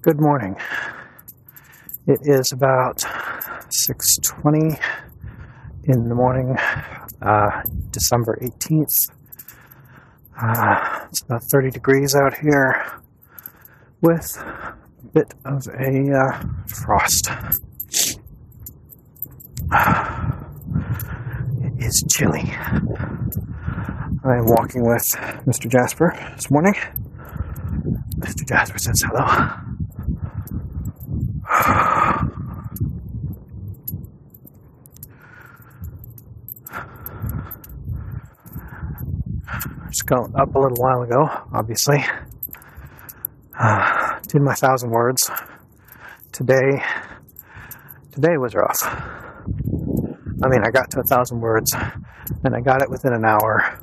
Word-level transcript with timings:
Good 0.00 0.20
morning. 0.20 0.54
It 2.06 2.20
is 2.22 2.52
about 2.52 3.04
6:20 3.68 4.78
in 5.82 6.08
the 6.08 6.14
morning, 6.14 6.56
uh, 7.20 7.62
December 7.90 8.38
18th. 8.40 9.10
Uh, 10.40 11.06
it's 11.08 11.22
about 11.22 11.42
30 11.50 11.70
degrees 11.70 12.14
out 12.14 12.38
here 12.38 12.80
with 14.00 14.36
a 14.38 14.76
bit 15.12 15.34
of 15.44 15.66
a 15.66 16.12
uh, 16.14 16.46
frost. 16.68 17.32
It 21.60 21.84
is 21.84 22.04
chilly. 22.08 22.52
I 24.24 24.36
am 24.36 24.46
walking 24.46 24.84
with 24.86 25.06
Mr. 25.44 25.68
Jasper 25.68 26.14
this 26.36 26.52
morning. 26.52 26.74
Mr. 28.20 28.46
Jasper 28.46 28.78
says 28.78 29.02
hello. 29.04 29.67
Got 40.08 40.34
up 40.40 40.54
a 40.54 40.58
little 40.58 40.78
while 40.78 41.02
ago, 41.02 41.28
obviously. 41.52 41.98
Uh, 43.60 44.20
did 44.28 44.40
my 44.40 44.54
thousand 44.54 44.90
words. 44.90 45.28
Today, 46.30 46.80
today 48.12 48.36
was 48.36 48.54
rough. 48.54 48.84
I 48.84 50.48
mean, 50.48 50.60
I 50.64 50.70
got 50.70 50.92
to 50.92 51.00
a 51.00 51.02
thousand 51.02 51.40
words, 51.40 51.74
and 52.44 52.54
I 52.54 52.60
got 52.60 52.82
it 52.82 52.88
within 52.88 53.14
an 53.14 53.24
hour, 53.24 53.80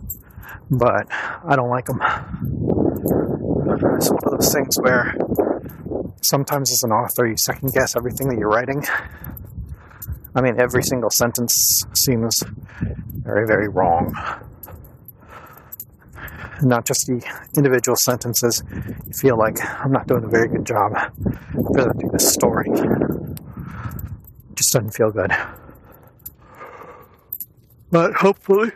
but 0.71 1.07
I 1.11 1.57
don't 1.57 1.69
like 1.69 1.87
them. 1.87 1.99
It's 3.97 4.09
one 4.09 4.23
of 4.23 4.31
those 4.39 4.53
things 4.53 4.77
where 4.77 5.13
sometimes 6.21 6.71
as 6.71 6.83
an 6.83 6.91
author 6.91 7.27
you 7.27 7.35
second 7.35 7.73
guess 7.73 7.97
everything 7.97 8.29
that 8.29 8.37
you're 8.39 8.47
writing. 8.47 8.81
I 10.33 10.39
mean, 10.39 10.57
every 10.57 10.83
single 10.83 11.09
sentence 11.09 11.83
seems 11.93 12.41
very, 13.25 13.45
very 13.45 13.67
wrong. 13.67 14.15
Not 16.61 16.85
just 16.85 17.05
the 17.07 17.21
individual 17.57 17.95
sentences. 17.97 18.63
Feel 19.19 19.37
like 19.37 19.57
I'm 19.63 19.91
not 19.91 20.07
doing 20.07 20.23
a 20.23 20.27
very 20.27 20.47
good 20.47 20.65
job 20.65 20.93
presenting 21.73 22.09
this 22.09 22.31
story. 22.31 22.69
It 22.69 24.55
just 24.55 24.73
doesn't 24.73 24.91
feel 24.91 25.11
good. 25.11 25.31
But 27.91 28.13
hopefully, 28.13 28.71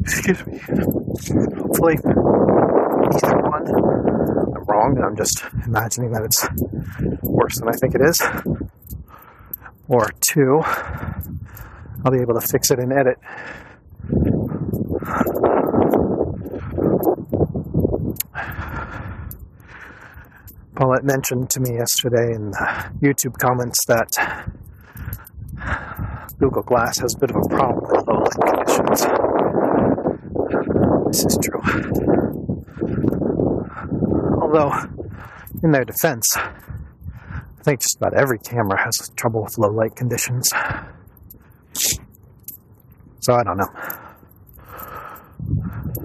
excuse 0.00 0.46
me, 0.46 0.58
hopefully, 0.58 1.96
either 1.96 3.38
one, 3.42 3.66
I'm 3.66 4.64
wrong 4.64 4.94
and 4.96 5.04
I'm 5.04 5.16
just 5.16 5.44
imagining 5.64 6.12
that 6.12 6.24
it's 6.24 6.46
worse 7.22 7.58
than 7.58 7.68
I 7.68 7.72
think 7.72 7.94
it 7.94 8.00
is, 8.02 8.20
or 9.88 10.10
two, 10.20 10.60
I'll 12.04 12.12
be 12.12 12.20
able 12.20 12.34
to 12.38 12.46
fix 12.46 12.70
it 12.70 12.78
and 12.78 12.92
edit. 12.92 13.18
Paulette 20.76 21.04
mentioned 21.04 21.48
to 21.48 21.60
me 21.60 21.72
yesterday 21.72 22.34
in 22.34 22.50
the 22.50 22.90
YouTube 23.00 23.38
comments 23.38 23.82
that 23.86 24.10
Google 26.38 26.62
Glass 26.62 26.98
has 26.98 27.14
a 27.14 27.18
bit 27.18 27.30
of 27.30 27.36
a 27.36 27.48
problem 27.48 27.82
with 27.82 28.06
low 28.06 28.20
light 28.20 28.36
conditions. 28.44 29.06
This 31.06 31.24
is 31.24 31.38
true. 31.42 31.62
Although, 34.42 34.70
in 35.62 35.72
their 35.72 35.86
defense, 35.86 36.36
I 36.36 36.52
think 37.62 37.80
just 37.80 37.96
about 37.96 38.12
every 38.12 38.38
camera 38.38 38.78
has 38.84 39.10
trouble 39.16 39.44
with 39.44 39.56
low 39.56 39.70
light 39.70 39.96
conditions. 39.96 40.52
So 43.20 43.32
I 43.32 43.42
don't 43.42 43.56
know. 43.56 43.70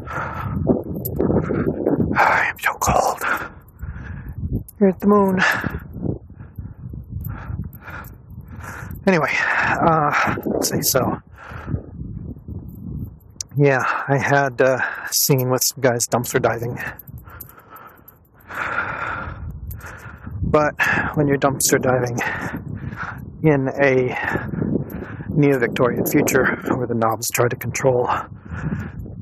I 2.18 2.46
am 2.48 2.58
so 2.58 2.74
cold. 2.76 3.22
Here 4.82 4.90
at 4.90 5.00
the 5.00 5.06
moon. 5.06 5.40
Anyway, 9.06 9.30
uh, 9.32 10.36
let's 10.44 10.70
see. 10.72 10.82
So, 10.82 11.22
yeah, 13.56 13.84
I 14.08 14.18
had 14.18 14.60
a 14.60 14.84
scene 15.12 15.52
with 15.52 15.62
some 15.64 15.82
guys 15.82 16.08
dumpster 16.08 16.42
diving. 16.42 16.80
But 20.42 20.74
when 21.14 21.28
you're 21.28 21.38
dumpster 21.38 21.80
diving 21.80 22.18
in 23.44 23.68
a 23.80 24.18
neo 25.30 25.60
Victorian 25.60 26.08
future 26.08 26.56
where 26.76 26.88
the 26.88 26.96
knobs 26.96 27.30
try 27.30 27.48
to 27.48 27.56
control 27.56 28.10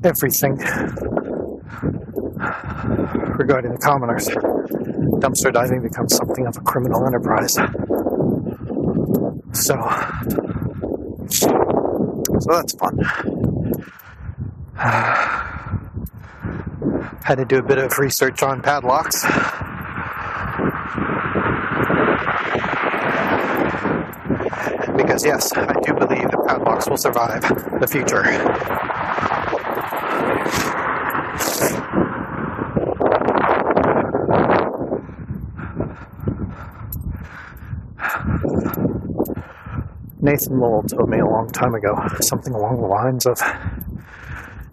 everything 0.04 0.56
regarding 3.36 3.72
the 3.72 3.78
commoners, 3.82 4.26
dumpster 5.20 5.52
diving 5.52 5.82
becomes 5.82 6.16
something 6.16 6.46
of 6.46 6.56
a 6.56 6.60
criminal 6.60 7.06
enterprise. 7.06 7.54
So, 9.52 9.76
so 12.40 12.52
that's 12.52 12.74
fun. 12.74 12.98
had 17.22 17.36
to 17.36 17.44
do 17.44 17.58
a 17.58 17.62
bit 17.62 17.78
of 17.78 17.96
research 17.98 18.42
on 18.42 18.62
padlocks. 18.62 19.22
Because, 24.96 25.24
yes, 25.24 25.52
I 25.54 25.72
do 25.80 25.94
believe 25.94 26.30
that 26.30 26.44
padlocks 26.46 26.88
will 26.88 26.96
survive 26.96 27.42
the 27.78 27.86
future. 27.86 28.89
Nathan 40.30 40.60
Lowell 40.60 40.84
told 40.84 41.10
me 41.10 41.18
a 41.18 41.26
long 41.26 41.48
time 41.50 41.74
ago 41.74 41.92
something 42.20 42.54
along 42.54 42.80
the 42.80 42.86
lines 42.86 43.26
of 43.26 43.42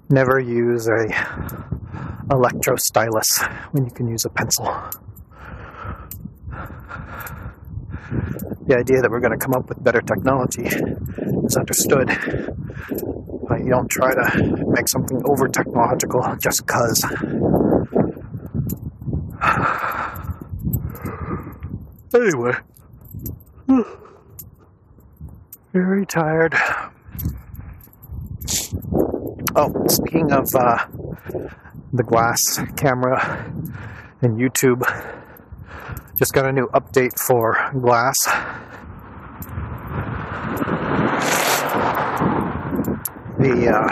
never 0.07 0.39
use 0.39 0.87
a 0.87 1.07
electro 2.29 2.75
stylus 2.75 3.41
when 3.71 3.83
you 3.83 3.89
can 3.89 4.07
use 4.07 4.23
a 4.23 4.29
pencil. 4.29 4.65
The 8.67 8.77
idea 8.77 9.01
that 9.01 9.09
we're 9.09 9.19
going 9.19 9.31
to 9.31 9.43
come 9.43 9.55
up 9.55 9.67
with 9.67 9.83
better 9.83 9.99
technology 9.99 10.67
is 10.67 11.57
understood, 11.57 12.09
but 13.49 13.59
you 13.59 13.69
don't 13.69 13.89
try 13.89 14.13
to 14.13 14.63
make 14.67 14.87
something 14.87 15.19
over 15.25 15.47
technological 15.47 16.21
just 16.39 16.67
because. 16.67 17.03
Anyway. 22.13 22.53
Very 25.77 26.07
tired. 26.07 26.55
Oh, 29.55 29.71
speaking 29.87 30.31
of 30.31 30.47
uh, 30.55 30.87
the 31.93 32.01
glass 32.01 32.59
camera 32.75 33.45
and 34.23 34.39
YouTube, 34.39 34.81
just 36.17 36.33
got 36.33 36.47
a 36.47 36.51
new 36.51 36.65
update 36.69 37.19
for 37.19 37.69
glass. 37.79 38.15
The 43.37 43.69
uh, 43.69 43.87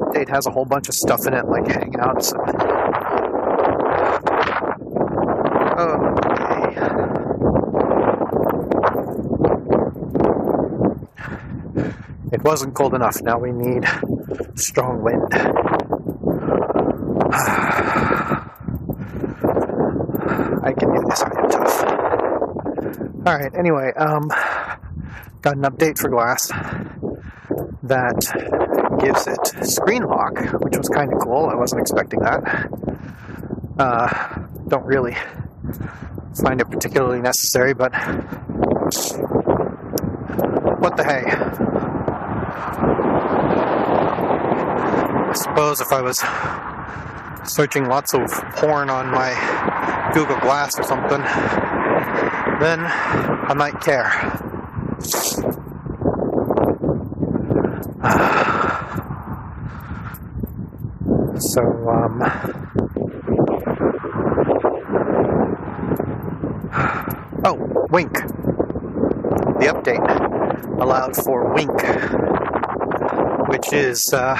update 0.00 0.28
has 0.30 0.46
a 0.48 0.50
whole 0.50 0.64
bunch 0.64 0.88
of 0.88 0.96
stuff 0.96 1.28
in 1.28 1.34
it, 1.34 1.46
like 1.46 1.62
Hangouts. 1.62 2.34
Okay. 2.34 2.67
Wasn't 12.48 12.74
cold 12.74 12.94
enough. 12.94 13.20
Now 13.20 13.38
we 13.38 13.52
need 13.52 13.84
strong 14.54 15.02
wind. 15.02 15.22
I 20.64 20.72
can 20.72 20.94
do 20.94 21.02
this. 21.10 21.22
I 21.22 21.30
am 21.38 21.50
tough. 21.50 21.84
All 23.26 23.36
right. 23.38 23.54
Anyway, 23.54 23.92
um, 23.98 24.28
got 25.42 25.56
an 25.58 25.64
update 25.64 25.98
for 25.98 26.08
Glass 26.08 26.48
that 27.82 28.16
gives 28.98 29.26
it 29.26 29.66
screen 29.66 30.04
lock, 30.04 30.38
which 30.62 30.78
was 30.78 30.88
kind 30.88 31.12
of 31.12 31.18
cool. 31.20 31.50
I 31.50 31.54
wasn't 31.54 31.82
expecting 31.82 32.20
that. 32.20 32.70
Uh, 33.78 34.08
don't 34.68 34.86
really 34.86 35.18
find 36.42 36.62
it 36.62 36.70
particularly 36.70 37.20
necessary, 37.20 37.74
but 37.74 37.92
what 40.80 40.96
the 40.96 41.04
hey? 41.04 41.66
I 45.28 45.32
suppose 45.34 45.80
if 45.80 45.92
I 45.92 46.00
was 46.00 46.18
searching 47.48 47.86
lots 47.86 48.14
of 48.14 48.30
porn 48.56 48.90
on 48.90 49.10
my 49.10 50.10
Google 50.12 50.38
Glass 50.40 50.76
or 50.78 50.82
something, 50.82 51.20
then 52.60 52.80
I 52.80 53.54
might 53.54 53.80
care. 53.80 54.10
So, 61.40 61.60
um, 61.62 62.20
oh, 67.44 67.86
Wink. 67.90 68.12
The 69.58 69.66
update 69.72 70.04
allowed 70.80 71.16
for 71.16 71.52
Wink, 71.54 71.70
which 73.70 73.80
is 73.80 74.10
uh, 74.14 74.34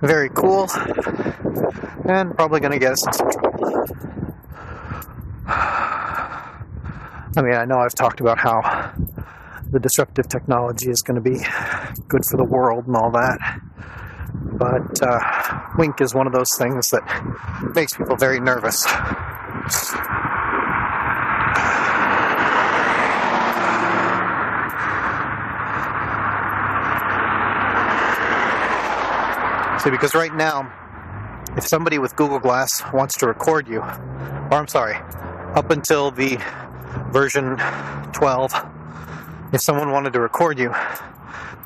very 0.00 0.28
cool 0.30 0.68
and 2.08 2.34
probably 2.34 2.58
going 2.58 2.72
to 2.72 2.78
get 2.78 2.92
us 2.92 3.02
some 3.02 3.30
trouble. 3.30 3.86
I 7.34 7.40
mean, 7.40 7.54
I 7.54 7.64
know 7.64 7.78
I've 7.78 7.94
talked 7.94 8.20
about 8.20 8.38
how 8.38 8.92
the 9.70 9.78
disruptive 9.78 10.28
technology 10.28 10.90
is 10.90 11.02
going 11.02 11.22
to 11.22 11.30
be 11.30 11.38
good 12.08 12.22
for 12.28 12.36
the 12.36 12.44
world 12.44 12.88
and 12.88 12.96
all 12.96 13.12
that. 13.12 13.60
But 14.34 15.00
uh, 15.00 15.20
Wink 15.78 16.00
is 16.00 16.14
one 16.14 16.26
of 16.26 16.32
those 16.32 16.52
things 16.58 16.88
that 16.90 17.70
makes 17.76 17.96
people 17.96 18.16
very 18.16 18.40
nervous. 18.40 18.84
Because 29.90 30.14
right 30.14 30.34
now, 30.34 30.72
if 31.56 31.66
somebody 31.66 31.98
with 31.98 32.16
Google 32.16 32.38
Glass 32.38 32.82
wants 32.92 33.16
to 33.18 33.26
record 33.26 33.68
you, 33.68 33.80
or 33.80 34.54
I'm 34.54 34.68
sorry, 34.68 34.96
up 35.54 35.70
until 35.70 36.10
the 36.10 36.38
version 37.10 37.56
12, 38.12 38.54
if 39.52 39.60
someone 39.60 39.90
wanted 39.90 40.12
to 40.14 40.20
record 40.20 40.58
you, 40.58 40.74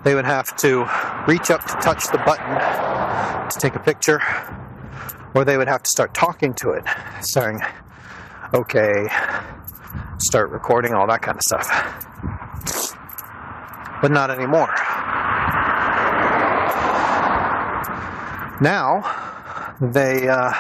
they 0.03 0.15
would 0.15 0.25
have 0.25 0.57
to 0.57 0.89
reach 1.29 1.51
up 1.51 1.65
to 1.67 1.75
touch 1.75 2.07
the 2.09 2.19
button 2.19 3.51
to 3.51 3.59
take 3.59 3.75
a 3.75 3.81
picture, 3.81 4.21
or 5.35 5.45
they 5.45 5.57
would 5.57 5.69
have 5.69 5.83
to 5.83 5.91
start 5.91 6.15
talking 6.15 6.55
to 6.55 6.71
it, 6.71 6.85
saying, 7.21 7.61
okay, 8.55 9.09
start 10.19 10.51
recording, 10.51 10.95
all 10.95 11.07
that 11.07 11.23
kind 11.23 11.37
of 11.37 11.43
stuff. 11.43 11.69
But 14.03 14.11
not 14.11 14.31
anymore. 14.31 14.75
Now, 18.61 19.76
they 19.81 20.29
uh, 20.29 20.53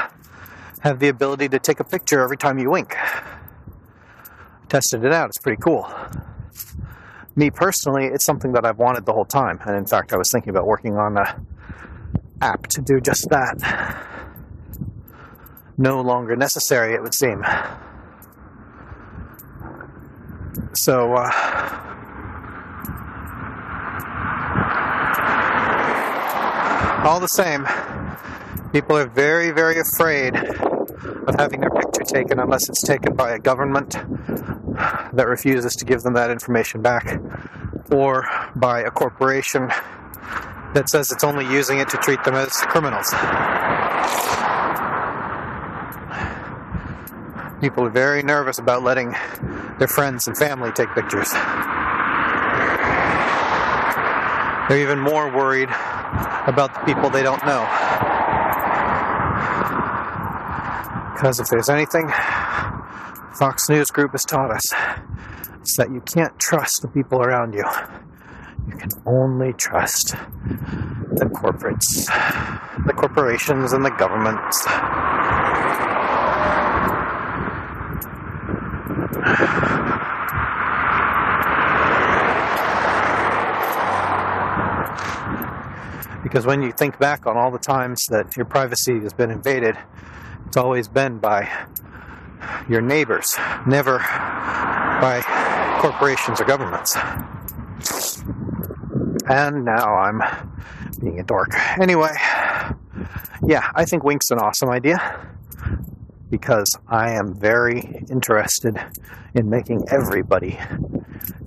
have 0.80 0.98
the 0.98 1.08
ability 1.08 1.48
to 1.50 1.58
take 1.58 1.80
a 1.80 1.84
picture 1.84 2.20
every 2.20 2.36
time 2.36 2.58
you 2.58 2.70
wink. 2.70 2.94
Tested 4.68 5.04
it 5.04 5.12
out, 5.12 5.28
it's 5.28 5.38
pretty 5.38 5.60
cool 5.62 5.88
me 7.36 7.50
personally, 7.50 8.06
it's 8.06 8.24
something 8.24 8.52
that 8.52 8.64
I've 8.64 8.78
wanted 8.78 9.04
the 9.04 9.12
whole 9.12 9.26
time. 9.26 9.60
And 9.66 9.76
in 9.76 9.86
fact, 9.86 10.12
I 10.12 10.16
was 10.16 10.30
thinking 10.32 10.50
about 10.50 10.66
working 10.66 10.96
on 10.96 11.18
a 11.18 11.40
app 12.40 12.66
to 12.68 12.80
do 12.80 12.98
just 12.98 13.28
that. 13.30 14.06
No 15.76 16.00
longer 16.00 16.34
necessary, 16.34 16.94
it 16.94 17.02
would 17.02 17.14
seem. 17.14 17.44
So, 20.72 21.12
uh, 21.12 21.95
all 27.06 27.20
the 27.20 27.28
same, 27.28 27.64
people 28.72 28.96
are 28.96 29.06
very, 29.06 29.52
very 29.52 29.78
afraid 29.78 30.34
of 30.34 31.34
having 31.38 31.60
their 31.60 31.70
picture 31.70 32.02
taken 32.04 32.40
unless 32.40 32.68
it's 32.68 32.82
taken 32.82 33.14
by 33.14 33.30
a 33.30 33.38
government 33.38 33.92
that 35.12 35.26
refuses 35.28 35.76
to 35.76 35.84
give 35.84 36.02
them 36.02 36.14
that 36.14 36.30
information 36.30 36.82
back, 36.82 37.20
or 37.92 38.28
by 38.56 38.80
a 38.80 38.90
corporation 38.90 39.68
that 40.74 40.88
says 40.88 41.12
it's 41.12 41.22
only 41.22 41.46
using 41.46 41.78
it 41.78 41.88
to 41.88 41.96
treat 41.98 42.22
them 42.24 42.34
as 42.34 42.50
criminals. 42.50 43.08
People 47.60 47.86
are 47.86 47.90
very 47.90 48.22
nervous 48.22 48.58
about 48.58 48.82
letting 48.82 49.14
their 49.78 49.88
friends 49.88 50.26
and 50.26 50.36
family 50.36 50.72
take 50.72 50.88
pictures. 50.94 51.30
They're 54.68 54.82
even 54.82 54.98
more 54.98 55.30
worried 55.30 55.70
about 56.46 56.74
the 56.74 56.80
people 56.80 57.10
they 57.10 57.22
don't 57.22 57.44
know. 57.44 57.66
Because 61.14 61.40
if 61.40 61.48
there's 61.48 61.68
anything 61.68 62.08
Fox 63.38 63.68
News 63.68 63.90
Group 63.90 64.12
has 64.12 64.24
taught 64.24 64.50
us 64.50 64.72
is 65.62 65.74
that 65.76 65.90
you 65.90 66.00
can't 66.00 66.38
trust 66.38 66.82
the 66.82 66.88
people 66.88 67.20
around 67.20 67.54
you. 67.54 67.64
You 68.68 68.76
can 68.76 68.90
only 69.04 69.52
trust 69.52 70.10
the 70.10 71.26
corporates, 71.26 72.06
the 72.86 72.92
corporations, 72.92 73.72
and 73.72 73.84
the 73.84 73.90
governments. 73.90 74.66
Because 86.36 86.46
when 86.46 86.60
you 86.60 86.70
think 86.70 86.98
back 86.98 87.26
on 87.26 87.38
all 87.38 87.50
the 87.50 87.58
times 87.58 88.04
that 88.10 88.36
your 88.36 88.44
privacy 88.44 89.00
has 89.00 89.14
been 89.14 89.30
invaded, 89.30 89.74
it's 90.46 90.58
always 90.58 90.86
been 90.86 91.16
by 91.16 91.48
your 92.68 92.82
neighbors, 92.82 93.34
never 93.66 93.96
by 93.96 95.22
corporations 95.80 96.38
or 96.38 96.44
governments. 96.44 96.94
And 99.26 99.64
now 99.64 99.94
I'm 99.94 100.20
being 101.00 101.18
a 101.18 101.22
dork. 101.22 101.54
Anyway, 101.80 102.14
yeah, 103.46 103.70
I 103.74 103.86
think 103.86 104.04
Wink's 104.04 104.30
an 104.30 104.38
awesome 104.38 104.68
idea 104.68 105.26
because 106.28 106.78
I 106.86 107.12
am 107.12 107.32
very 107.32 108.04
interested 108.10 108.78
in 109.34 109.48
making 109.48 109.86
everybody 109.88 110.58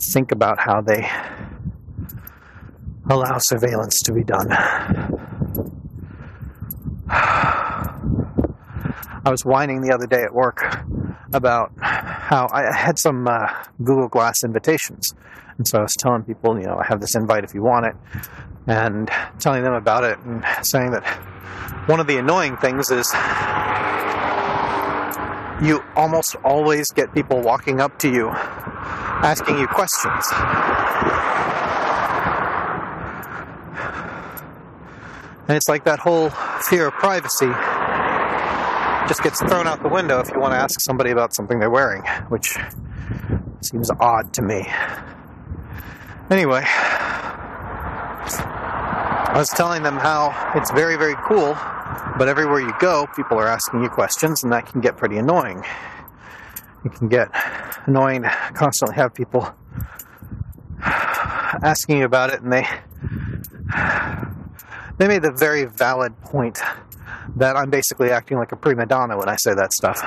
think 0.01 0.31
about 0.31 0.57
how 0.57 0.81
they 0.81 1.07
allow 3.09 3.37
surveillance 3.39 4.01
to 4.03 4.13
be 4.13 4.23
done. 4.23 4.47
I 9.25 9.31
was 9.31 9.43
whining 9.43 9.81
the 9.81 9.93
other 9.93 10.07
day 10.07 10.23
at 10.23 10.33
work 10.33 10.63
about 11.33 11.71
how 11.79 12.47
I 12.51 12.73
had 12.73 12.97
some 12.97 13.27
uh, 13.27 13.47
Google 13.83 14.07
Glass 14.07 14.43
invitations. 14.43 15.13
And 15.57 15.67
so 15.67 15.79
I 15.79 15.81
was 15.81 15.95
telling 15.99 16.23
people, 16.23 16.57
you 16.57 16.65
know, 16.65 16.77
I 16.77 16.85
have 16.85 17.01
this 17.01 17.15
invite 17.15 17.43
if 17.43 17.53
you 17.53 17.61
want 17.61 17.87
it, 17.87 17.95
and 18.67 19.11
telling 19.39 19.63
them 19.63 19.73
about 19.73 20.03
it, 20.03 20.17
and 20.19 20.43
saying 20.63 20.91
that 20.91 21.03
one 21.87 21.99
of 21.99 22.07
the 22.07 22.17
annoying 22.17 22.55
things 22.57 22.91
is 22.91 23.11
you 25.61 25.83
almost 25.95 26.35
always 26.45 26.89
get 26.91 27.13
people 27.13 27.41
walking 27.41 27.81
up 27.81 27.99
to 27.99 28.09
you 28.09 28.31
asking 29.21 29.59
you 29.59 29.67
questions. 29.67 30.25
And 35.49 35.57
it's 35.57 35.67
like 35.67 35.83
that 35.85 35.97
whole 35.97 36.29
fear 36.69 36.89
of 36.89 36.93
privacy 36.93 37.47
just 39.07 39.23
gets 39.23 39.39
thrown 39.39 39.65
out 39.65 39.81
the 39.81 39.89
window 39.89 40.19
if 40.19 40.29
you 40.29 40.39
want 40.39 40.53
to 40.53 40.57
ask 40.59 40.79
somebody 40.79 41.09
about 41.09 41.33
something 41.33 41.57
they're 41.57 41.71
wearing, 41.71 42.03
which 42.27 42.55
seems 43.61 43.89
odd 43.99 44.31
to 44.35 44.43
me. 44.43 44.67
Anyway, 46.29 46.61
I 49.31 49.33
was 49.35 49.49
telling 49.49 49.81
them 49.81 49.97
how 49.97 50.51
it's 50.53 50.69
very, 50.69 50.97
very 50.97 51.15
cool, 51.25 51.57
but 52.19 52.27
everywhere 52.27 52.59
you 52.59 52.75
go, 52.79 53.07
people 53.15 53.39
are 53.39 53.47
asking 53.47 53.81
you 53.81 53.89
questions, 53.89 54.43
and 54.43 54.53
that 54.53 54.67
can 54.67 54.81
get 54.81 54.97
pretty 54.97 55.17
annoying. 55.17 55.65
It 56.85 56.93
can 56.93 57.07
get 57.07 57.29
annoying 57.87 58.21
to 58.21 58.29
constantly 58.53 58.97
have 58.97 59.15
people 59.15 59.51
asking 60.83 61.97
you 61.97 62.05
about 62.05 62.29
it, 62.29 62.41
and 62.41 62.53
they 62.53 62.67
they 64.99 65.07
made 65.07 65.23
the 65.23 65.31
very 65.31 65.65
valid 65.65 66.19
point 66.21 66.59
that 67.37 67.55
I'm 67.55 67.69
basically 67.69 68.11
acting 68.11 68.37
like 68.37 68.51
a 68.51 68.55
prima 68.57 68.85
donna 68.85 69.17
when 69.17 69.29
I 69.29 69.37
say 69.37 69.53
that 69.55 69.73
stuff. 69.73 70.03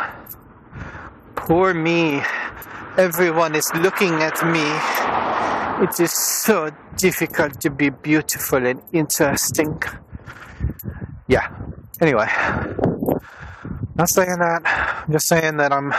Poor 1.35 1.73
me. 1.75 2.23
Everyone 2.99 3.55
is 3.55 3.71
looking 3.75 4.23
at 4.23 4.37
me. 4.47 4.63
It 5.83 5.99
is 5.99 6.13
so 6.13 6.71
difficult 6.97 7.59
to 7.63 7.71
be 7.71 7.89
beautiful 7.89 8.65
and 8.67 8.83
interesting. 8.93 9.83
Yeah. 11.27 11.49
Anyway, 12.01 12.27
not 13.97 14.11
saying 14.11 14.39
that. 14.39 14.63
I'm 15.07 15.13
just 15.13 15.27
saying 15.27 15.57
that 15.57 15.73
I'm 15.73 15.93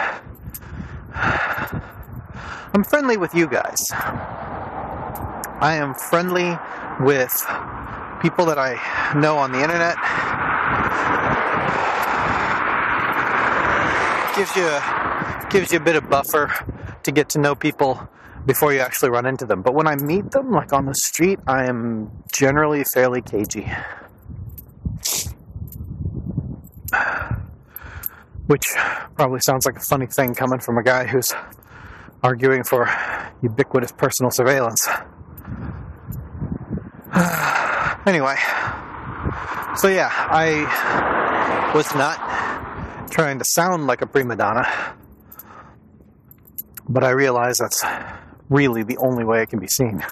I'm 2.75 2.83
friendly 2.83 3.17
with 3.17 3.33
you 3.33 3.47
guys. 3.47 3.89
I 5.59 5.75
am 5.79 5.95
friendly 5.95 6.57
with 6.99 7.33
people 8.23 8.45
that 8.45 8.57
I 8.57 8.79
know 9.19 9.37
on 9.37 9.51
the 9.51 9.61
internet 9.61 9.97
gives 14.33 14.55
you 14.55 14.65
a, 14.65 15.47
gives 15.49 15.73
you 15.73 15.77
a 15.77 15.81
bit 15.81 15.97
of 15.97 16.09
buffer 16.09 16.49
to 17.03 17.11
get 17.11 17.27
to 17.31 17.39
know 17.39 17.53
people 17.53 18.07
before 18.45 18.71
you 18.71 18.79
actually 18.79 19.09
run 19.09 19.25
into 19.25 19.45
them. 19.45 19.61
But 19.61 19.73
when 19.73 19.87
I 19.87 19.97
meet 19.97 20.31
them, 20.31 20.51
like 20.51 20.71
on 20.71 20.85
the 20.85 20.95
street, 20.95 21.39
I 21.47 21.65
am 21.65 22.11
generally 22.31 22.85
fairly 22.85 23.21
cagey. 23.21 23.69
Which 28.47 28.67
probably 29.15 29.41
sounds 29.41 29.65
like 29.65 29.75
a 29.75 29.81
funny 29.81 30.05
thing 30.05 30.33
coming 30.33 30.59
from 30.59 30.77
a 30.77 30.83
guy 30.83 31.07
who's 31.07 31.33
arguing 32.23 32.63
for 32.63 32.89
ubiquitous 33.41 33.91
personal 33.91 34.31
surveillance. 34.31 34.87
anyway, 38.05 38.35
so 39.75 39.87
yeah, 39.87 40.09
I 40.11 41.71
was 41.75 41.93
not 41.95 43.09
trying 43.09 43.39
to 43.39 43.45
sound 43.45 43.87
like 43.87 44.01
a 44.01 44.07
prima 44.07 44.35
donna, 44.35 44.67
but 46.87 47.03
I 47.03 47.11
realize 47.11 47.57
that's 47.57 47.83
really 48.49 48.83
the 48.83 48.97
only 48.97 49.23
way 49.23 49.41
it 49.41 49.49
can 49.49 49.59
be 49.59 49.67
seen. 49.67 50.03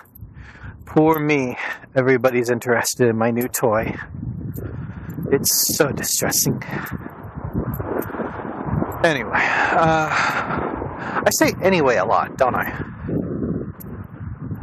Poor 0.85 1.19
me, 1.19 1.57
everybody's 1.95 2.49
interested 2.49 3.07
in 3.07 3.17
my 3.17 3.31
new 3.31 3.47
toy. 3.47 3.95
It's 5.31 5.75
so 5.77 5.91
distressing. 5.91 6.61
Anyway, 9.03 9.31
uh, 9.33 10.09
I 10.11 11.29
say 11.31 11.53
anyway 11.61 11.95
a 11.95 12.05
lot, 12.05 12.37
don't 12.37 12.55
I? 12.55 12.83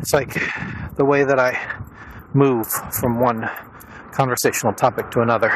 It's 0.00 0.12
like 0.12 0.34
the 0.96 1.04
way 1.04 1.24
that 1.24 1.38
I 1.38 1.77
move 2.34 2.66
from 2.66 3.20
one 3.20 3.48
conversational 4.12 4.72
topic 4.72 5.12
to 5.12 5.20
another. 5.20 5.52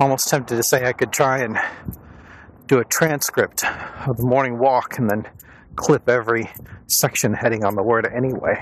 Almost 0.00 0.28
tempted 0.28 0.56
to 0.56 0.62
say 0.62 0.84
I 0.84 0.92
could 0.92 1.12
try 1.12 1.40
and 1.40 1.58
do 2.66 2.78
a 2.78 2.84
transcript 2.84 3.64
of 4.06 4.16
the 4.16 4.24
morning 4.24 4.58
walk 4.58 4.98
and 4.98 5.10
then 5.10 5.26
clip 5.76 6.08
every 6.08 6.50
section 6.86 7.34
heading 7.34 7.64
on 7.64 7.74
the 7.74 7.82
word 7.82 8.06
anyway. 8.06 8.54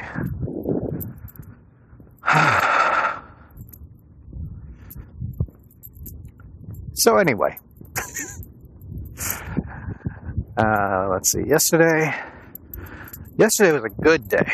so, 6.95 7.19
anyway. 7.19 7.59
uh, 10.57 11.09
let's 11.11 11.33
see. 11.33 11.43
Yesterday. 11.47 12.15
Yesterday 13.41 13.73
was 13.73 13.85
a 13.85 14.03
good 14.03 14.29
day. 14.29 14.53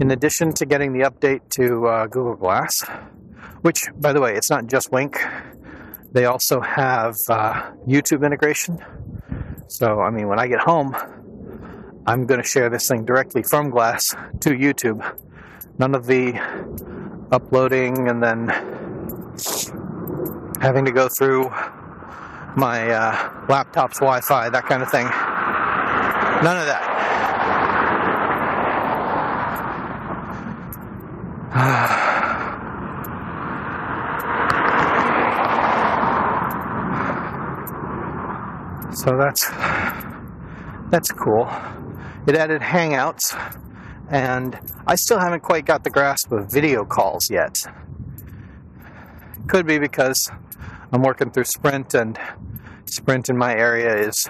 In 0.00 0.12
addition 0.12 0.50
to 0.54 0.64
getting 0.64 0.94
the 0.94 1.00
update 1.00 1.46
to 1.50 1.86
uh, 1.86 2.06
Google 2.06 2.36
Glass, 2.36 2.82
which, 3.60 3.84
by 4.00 4.14
the 4.14 4.20
way, 4.22 4.34
it's 4.34 4.48
not 4.48 4.66
just 4.66 4.90
Wink. 4.90 5.22
They 6.12 6.24
also 6.24 6.62
have 6.62 7.16
uh, 7.28 7.72
YouTube 7.86 8.24
integration. 8.24 8.82
So, 9.66 10.00
I 10.00 10.08
mean, 10.08 10.28
when 10.28 10.38
I 10.38 10.46
get 10.46 10.60
home, 10.60 10.96
I'm 12.06 12.24
going 12.24 12.40
to 12.40 12.48
share 12.48 12.70
this 12.70 12.88
thing 12.88 13.04
directly 13.04 13.42
from 13.42 13.68
Glass 13.68 14.16
to 14.40 14.48
YouTube. 14.48 15.04
None 15.78 15.94
of 15.94 16.06
the 16.06 16.32
uploading 17.30 18.08
and 18.08 18.22
then 18.22 18.48
having 20.62 20.86
to 20.86 20.92
go 20.92 21.10
through 21.10 21.50
my 22.56 22.90
uh, 22.90 23.44
laptop's 23.50 23.98
Wi 23.98 24.22
Fi, 24.22 24.48
that 24.48 24.64
kind 24.64 24.82
of 24.82 24.90
thing. 24.90 25.04
None 25.04 26.56
of 26.56 26.64
that. 26.64 26.87
So 38.98 39.16
that's 39.16 39.48
that's 40.90 41.12
cool. 41.12 41.48
It 42.26 42.34
added 42.34 42.60
Hangouts, 42.60 43.32
and 44.10 44.58
I 44.86 44.96
still 44.96 45.18
haven't 45.18 45.42
quite 45.42 45.66
got 45.66 45.84
the 45.84 45.90
grasp 45.90 46.32
of 46.32 46.50
video 46.50 46.84
calls 46.84 47.30
yet. 47.30 47.56
Could 49.46 49.66
be 49.66 49.78
because 49.78 50.30
I'm 50.90 51.02
working 51.02 51.30
through 51.30 51.44
Sprint, 51.44 51.94
and 51.94 52.18
Sprint 52.86 53.28
in 53.28 53.36
my 53.36 53.54
area 53.54 53.96
is 53.96 54.28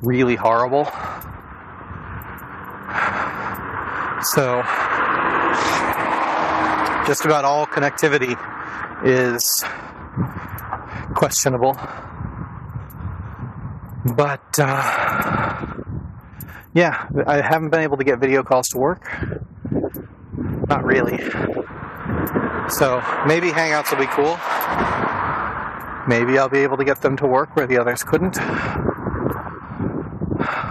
really 0.00 0.36
horrible. 0.36 0.84
So, 4.24 4.62
just 7.06 7.24
about 7.24 7.44
all 7.44 7.66
connectivity 7.66 8.36
is 9.04 9.64
questionable. 11.14 11.76
But 14.04 14.58
uh, 14.58 15.66
yeah, 16.74 17.06
I 17.26 17.40
haven't 17.40 17.70
been 17.70 17.80
able 17.80 17.96
to 17.98 18.04
get 18.04 18.18
video 18.18 18.42
calls 18.42 18.68
to 18.68 18.78
work. 18.78 19.08
Not 20.68 20.84
really. 20.84 21.18
So 22.68 23.02
maybe 23.26 23.50
Hangouts 23.50 23.90
will 23.90 23.98
be 23.98 24.06
cool. 24.06 24.38
Maybe 26.08 26.38
I'll 26.38 26.48
be 26.48 26.60
able 26.60 26.76
to 26.78 26.84
get 26.84 27.00
them 27.00 27.16
to 27.18 27.26
work 27.26 27.54
where 27.54 27.66
the 27.66 27.78
others 27.78 28.02
couldn't. 28.02 28.38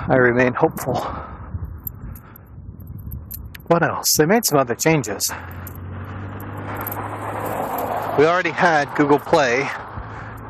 I 0.09 0.15
remain 0.15 0.53
hopeful. 0.53 0.95
What 3.67 3.83
else? 3.83 4.17
They 4.17 4.25
made 4.25 4.45
some 4.45 4.57
other 4.57 4.75
changes. 4.75 5.31
We 8.17 8.25
already 8.25 8.51
had 8.51 8.93
Google 8.95 9.19
Play 9.19 9.69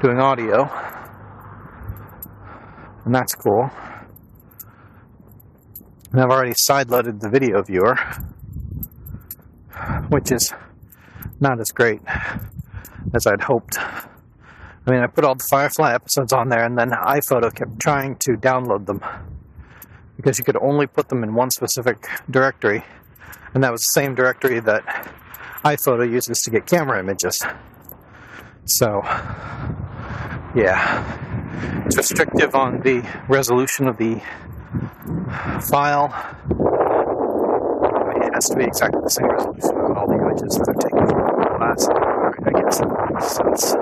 doing 0.01 0.19
audio 0.19 0.69
and 3.05 3.15
that's 3.15 3.35
cool. 3.35 3.69
And 6.11 6.21
I've 6.21 6.29
already 6.29 6.53
sideloaded 6.53 7.19
the 7.19 7.29
video 7.29 7.61
viewer, 7.61 7.95
which 10.09 10.31
is 10.31 10.53
not 11.39 11.59
as 11.59 11.71
great 11.71 12.01
as 13.13 13.25
I'd 13.27 13.41
hoped. 13.41 13.77
I 13.79 14.91
mean, 14.91 15.01
I 15.01 15.07
put 15.07 15.23
all 15.23 15.35
the 15.35 15.47
Firefly 15.49 15.93
episodes 15.93 16.33
on 16.33 16.49
there, 16.49 16.65
and 16.65 16.77
then 16.77 16.89
iPhoto 16.89 17.53
kept 17.53 17.79
trying 17.79 18.15
to 18.21 18.31
download 18.33 18.85
them 18.85 19.01
because 20.17 20.37
you 20.37 20.45
could 20.45 20.57
only 20.57 20.87
put 20.87 21.09
them 21.09 21.23
in 21.23 21.33
one 21.33 21.49
specific 21.49 22.07
directory, 22.29 22.83
and 23.53 23.63
that 23.63 23.71
was 23.71 23.81
the 23.81 23.99
same 23.99 24.15
directory 24.15 24.59
that 24.59 25.13
iPhoto 25.63 26.09
uses 26.09 26.41
to 26.41 26.51
get 26.51 26.65
camera 26.65 26.99
images. 26.99 27.43
So, 28.65 29.01
yeah, 30.55 31.85
it's 31.85 31.97
restrictive 31.97 32.55
on 32.55 32.81
the 32.81 33.07
resolution 33.27 33.87
of 33.87 33.97
the 33.97 34.21
file. 35.69 36.13
It 38.15 38.33
has 38.33 38.49
to 38.49 38.55
be 38.55 38.63
exactly 38.63 39.01
the 39.03 39.09
same 39.09 39.27
resolution 39.27 39.77
on 39.77 39.97
all 39.97 40.07
the 40.07 40.15
images 40.15 40.57
that 40.57 40.69
are 40.69 40.73
taken 40.73 41.07
from 41.07 41.19
the 41.37 41.49
glass. 41.57 41.87
I 42.43 42.51
guess 42.61 42.79
that 42.79 42.89
makes 43.11 43.27
sense. 43.35 43.75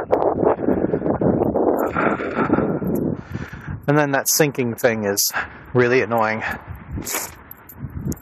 And 3.88 3.98
then 3.98 4.12
that 4.12 4.28
syncing 4.28 4.80
thing 4.80 5.06
is 5.06 5.32
really 5.74 6.02
annoying. 6.02 6.44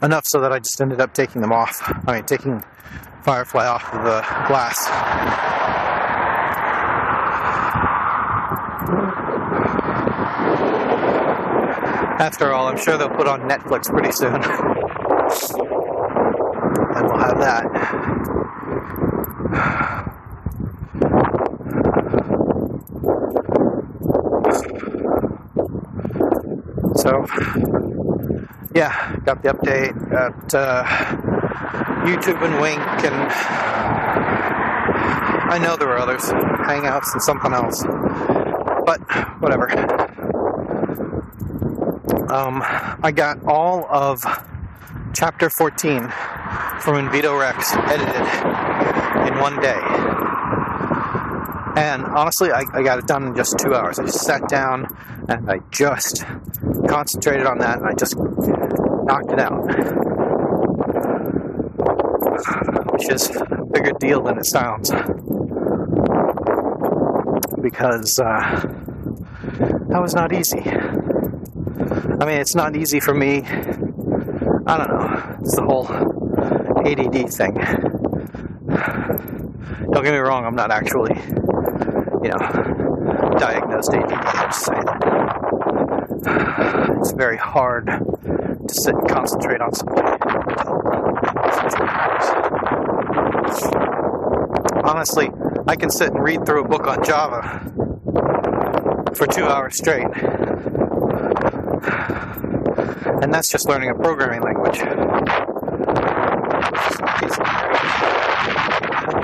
Enough 0.02 0.26
so 0.26 0.40
that 0.40 0.52
I 0.52 0.60
just 0.60 0.80
ended 0.80 1.00
up 1.00 1.12
taking 1.12 1.42
them 1.42 1.52
off. 1.52 1.82
I 2.06 2.14
mean, 2.14 2.24
taking 2.24 2.62
Firefly 3.28 3.66
off 3.66 3.84
of 3.92 4.04
the 4.04 4.22
glass 4.46 4.88
After 12.18 12.54
all, 12.54 12.68
I'm 12.68 12.78
sure 12.78 12.96
they'll 12.96 13.10
put 13.10 13.28
on 13.28 13.42
Netflix 13.42 13.90
pretty 13.90 14.12
soon. 14.12 14.32
and 16.96 17.06
we'll 17.06 17.18
have 17.18 17.38
that. 17.38 17.66
So, 26.96 27.26
yeah, 28.74 29.16
got 29.26 29.42
the 29.42 29.50
update, 29.50 30.10
got 30.10 30.54
uh, 30.54 31.37
YouTube 32.06 32.42
and 32.44 32.60
Wink, 32.60 32.80
and 33.04 33.14
I 35.50 35.58
know 35.62 35.76
there 35.76 35.88
were 35.88 35.98
others, 35.98 36.22
Hangouts 36.22 37.12
and 37.12 37.22
something 37.22 37.52
else, 37.52 37.82
but 38.84 39.00
whatever 39.40 39.68
um, 42.30 42.62
I 42.62 43.10
got 43.10 43.42
all 43.44 43.86
of 43.86 44.22
chapter 45.14 45.48
14 45.48 46.00
from 46.80 47.08
Invito 47.08 47.38
Rex 47.38 47.72
edited 47.74 49.32
in 49.32 49.38
one 49.40 49.58
day. 49.60 49.80
And 51.80 52.04
honestly, 52.04 52.50
I, 52.50 52.64
I, 52.72 52.82
got 52.82 52.98
it 52.98 53.06
done 53.06 53.28
in 53.28 53.36
just 53.36 53.58
two 53.58 53.74
hours. 53.74 53.98
I 53.98 54.06
sat 54.06 54.48
down 54.48 54.88
and 55.28 55.50
I 55.50 55.60
just 55.70 56.24
concentrated 56.88 57.46
on 57.46 57.58
that 57.58 57.78
and 57.78 57.86
I 57.86 57.94
just 57.94 58.16
knocked 58.16 59.32
it 59.32 59.38
out. 59.38 60.07
Which 62.98 63.10
is 63.12 63.30
a 63.30 63.64
bigger 63.72 63.92
deal 64.00 64.22
than 64.22 64.38
it 64.38 64.46
sounds. 64.46 64.90
because 67.62 68.18
uh, 68.18 68.60
that 69.88 70.00
was 70.00 70.14
not 70.14 70.32
easy. 70.32 70.60
I 70.60 72.24
mean, 72.24 72.40
it's 72.40 72.54
not 72.54 72.76
easy 72.76 73.00
for 73.00 73.14
me. 73.14 73.42
I 74.66 74.76
don't 74.76 74.88
know. 74.88 75.36
It's 75.40 75.54
the 75.56 75.62
whole 75.62 75.86
ADD 76.86 77.30
thing. 77.32 77.54
Don't 79.92 80.04
get 80.04 80.12
me 80.12 80.18
wrong, 80.18 80.44
I'm 80.44 80.54
not 80.54 80.70
actually, 80.70 81.14
you 82.22 82.30
know, 82.30 82.38
diagnosed 83.38 83.94
ADD. 83.94 84.12
I'm 84.12 84.50
just 84.50 84.64
saying 84.64 84.84
it's 87.00 87.12
very 87.12 87.36
hard 87.36 87.86
to 87.86 88.74
sit 88.74 88.94
and 88.94 89.08
concentrate 89.08 89.60
on 89.60 89.72
something. 89.72 90.07
Honestly, 94.88 95.28
I 95.66 95.76
can 95.76 95.90
sit 95.90 96.14
and 96.14 96.24
read 96.24 96.46
through 96.46 96.64
a 96.64 96.66
book 96.66 96.86
on 96.86 97.04
Java 97.04 97.60
for 99.14 99.26
two 99.26 99.44
hours 99.44 99.76
straight. 99.76 100.06
And 103.22 103.34
that's 103.34 103.50
just 103.52 103.68
learning 103.68 103.90
a 103.90 103.94
programming 103.94 104.40
language. 104.40 104.78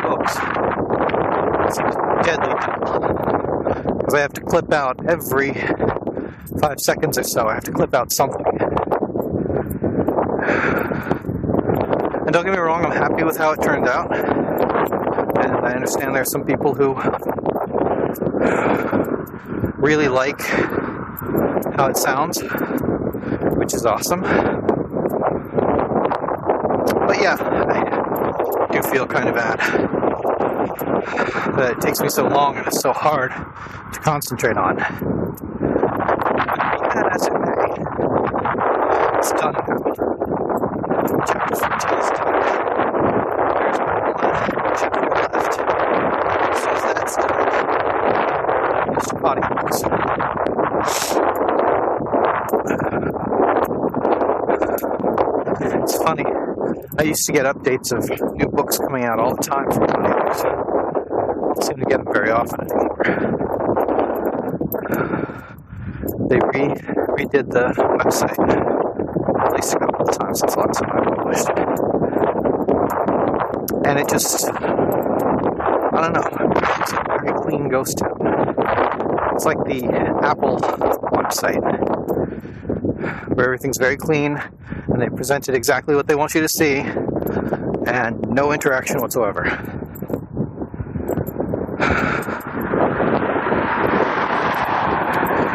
Books. 0.02 0.34
deadly 2.26 2.54
Because 3.96 4.14
I 4.14 4.20
have 4.20 4.34
to 4.34 4.42
clip 4.42 4.70
out 4.70 5.00
every 5.08 5.54
five 6.60 6.78
seconds 6.78 7.16
or 7.16 7.24
so, 7.24 7.48
I 7.48 7.54
have 7.54 7.64
to 7.64 7.72
clip 7.72 7.94
out 7.94 8.12
something. 8.12 8.44
And 12.26 12.32
don't 12.34 12.44
get 12.44 12.52
me 12.52 12.58
wrong, 12.58 12.84
I'm 12.84 12.92
happy 12.92 13.24
with 13.24 13.38
how 13.38 13.52
it 13.52 13.62
turned 13.62 13.88
out. 13.88 14.43
Understand 15.84 16.14
there 16.14 16.22
are 16.22 16.24
some 16.24 16.46
people 16.46 16.72
who 16.72 16.94
really 19.76 20.08
like 20.08 20.40
how 21.76 21.88
it 21.88 21.98
sounds, 21.98 22.40
which 23.58 23.74
is 23.74 23.84
awesome. 23.84 24.22
But 24.22 24.30
yeah, 27.20 27.36
I 27.38 28.68
do 28.72 28.80
feel 28.88 29.06
kind 29.06 29.28
of 29.28 29.34
bad 29.34 29.58
that 31.58 31.72
it 31.72 31.82
takes 31.82 32.00
me 32.00 32.08
so 32.08 32.26
long 32.28 32.56
and 32.56 32.66
it's 32.66 32.80
so 32.80 32.94
hard 32.94 33.32
to 33.92 34.00
concentrate 34.00 34.56
on. 34.56 34.76
But 36.94 37.12
as 37.12 37.26
it 37.26 37.32
may, 37.34 37.74
it's 39.18 39.32
done 39.32 39.54
Chapter 41.26 41.56
14 41.56 41.98
is 41.98 42.10
done. 42.10 42.34
There's 43.54 43.78
one 43.78 44.74
chapter 44.76 45.00
left. 45.00 45.54
So 45.54 45.60
that's 46.94 47.16
done. 47.16 48.94
Just 48.94 49.12
body 49.20 49.40
It's 55.82 55.96
funny. 55.96 56.24
I 56.98 57.03
used 57.14 57.26
to 57.26 57.32
get 57.32 57.46
updates 57.46 57.92
of 57.92 58.10
new 58.34 58.48
books 58.48 58.76
coming 58.76 59.04
out 59.04 59.20
all 59.20 59.36
the 59.36 59.42
time 59.42 59.70
from 59.70 59.86
Podiobooks. 59.86 60.42
I 61.56 61.64
seem 61.64 61.76
to 61.76 61.84
get 61.84 62.02
them 62.02 62.12
very 62.12 62.32
often 62.32 62.62
anymore. 62.62 62.98
They 66.28 66.40
re 66.42 66.74
redid 67.14 67.52
the 67.52 67.70
website 68.02 68.36
at 69.46 69.52
least 69.52 69.74
a 69.74 69.78
couple 69.78 70.08
of 70.08 70.18
times 70.18 70.40
since 70.40 70.56
last 70.56 70.80
time 70.80 70.90
I 70.90 71.04
published. 71.14 71.50
And 73.86 74.00
it 74.00 74.08
just, 74.08 74.50
I 74.50 76.00
don't 76.02 76.14
know, 76.14 76.26
it's 76.80 76.92
a 76.92 76.94
very 77.06 77.32
clean 77.42 77.68
ghost 77.68 77.98
town. 77.98 78.16
It's 79.34 79.44
like 79.44 79.58
the 79.58 79.86
Apple 80.24 80.58
website 81.14 81.62
where 83.36 83.46
everything's 83.46 83.78
very 83.78 83.96
clean 83.96 84.42
and 84.88 85.02
they 85.02 85.08
presented 85.08 85.54
exactly 85.54 85.94
what 85.94 86.06
they 86.06 86.14
want 86.14 86.34
you 86.34 86.40
to 86.40 86.48
see 86.48 86.84
and 87.86 88.28
no 88.28 88.52
interaction 88.52 89.00
whatsoever. 89.00 89.44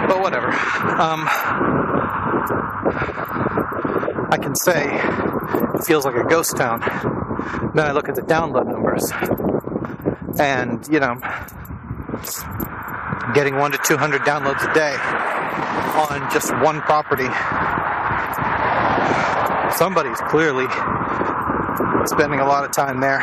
But 0.08 0.22
whatever. 0.22 0.48
Um, 0.48 1.28
I 4.32 4.38
can 4.42 4.56
say 4.56 4.88
it 5.76 5.84
feels 5.84 6.06
like 6.06 6.16
a 6.16 6.24
ghost 6.24 6.58
town. 6.58 6.80
Then 7.76 7.86
I 7.86 7.92
look 7.92 8.10
at 8.10 8.16
the 8.16 8.22
download 8.22 8.68
numbers, 8.68 9.12
and 10.40 10.88
you 10.92 11.00
know, 11.00 11.16
getting 13.34 13.56
one 13.56 13.72
to 13.72 13.80
200 13.84 14.22
downloads 14.22 14.70
a 14.70 14.74
day 14.74 14.96
on 16.10 16.32
just 16.32 16.52
one 16.62 16.82
property 16.82 17.30
somebody's 19.80 20.20
clearly 20.28 20.66
spending 22.10 22.40
a 22.40 22.46
lot 22.46 22.66
of 22.66 22.72
time 22.72 23.00
there. 23.00 23.22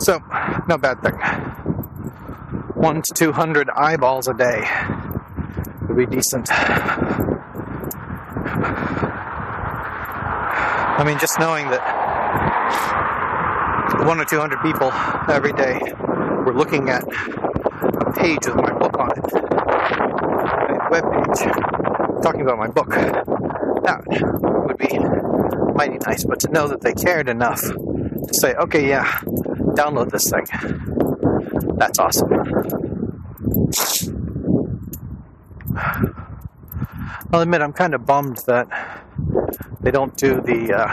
So, 0.00 0.20
no 0.68 0.76
bad 0.76 1.00
thing. 1.02 1.14
One 2.74 3.02
to 3.02 3.14
two 3.14 3.32
hundred 3.32 3.70
eyeballs 3.70 4.28
a 4.28 4.34
day 4.34 4.62
would 5.88 5.96
be 5.96 6.06
decent. 6.06 6.48
I 11.00 11.04
mean, 11.04 11.18
just 11.18 11.38
knowing 11.38 11.68
that 11.70 11.80
one 14.04 14.20
or 14.20 14.24
two 14.24 14.38
hundred 14.40 14.60
people 14.62 14.92
every 15.28 15.52
day 15.52 15.78
were 16.44 16.54
looking 16.54 16.88
at 16.88 17.04
a 17.04 18.12
page 18.12 18.46
with 18.46 18.56
my 18.56 18.72
book 18.78 18.98
on 18.98 19.10
it, 19.12 19.24
a 19.34 20.88
web 20.90 21.04
page 21.12 21.40
talking 22.22 22.42
about 22.42 22.58
my 22.58 22.68
book, 22.68 22.90
that 22.90 24.02
would 24.66 24.78
be 24.78 24.88
mighty 25.78 25.98
nice. 25.98 26.24
But 26.24 26.40
to 26.40 26.50
know 26.50 26.66
that 26.66 26.80
they 26.80 26.92
cared 26.92 27.28
enough 27.28 27.60
to 27.62 28.34
say, 28.34 28.52
okay, 28.54 28.88
yeah, 28.88 29.20
download 29.78 30.10
this 30.10 30.28
thing, 30.28 30.44
that's 31.78 32.00
awesome. 32.00 32.28
I'll 37.32 37.40
admit 37.42 37.62
I'm 37.62 37.72
kind 37.72 37.94
of 37.94 38.04
bummed 38.04 38.38
that 38.48 38.66
they 39.80 39.92
don't 39.92 40.16
do 40.16 40.40
the 40.40 40.74
uh, 40.74 40.88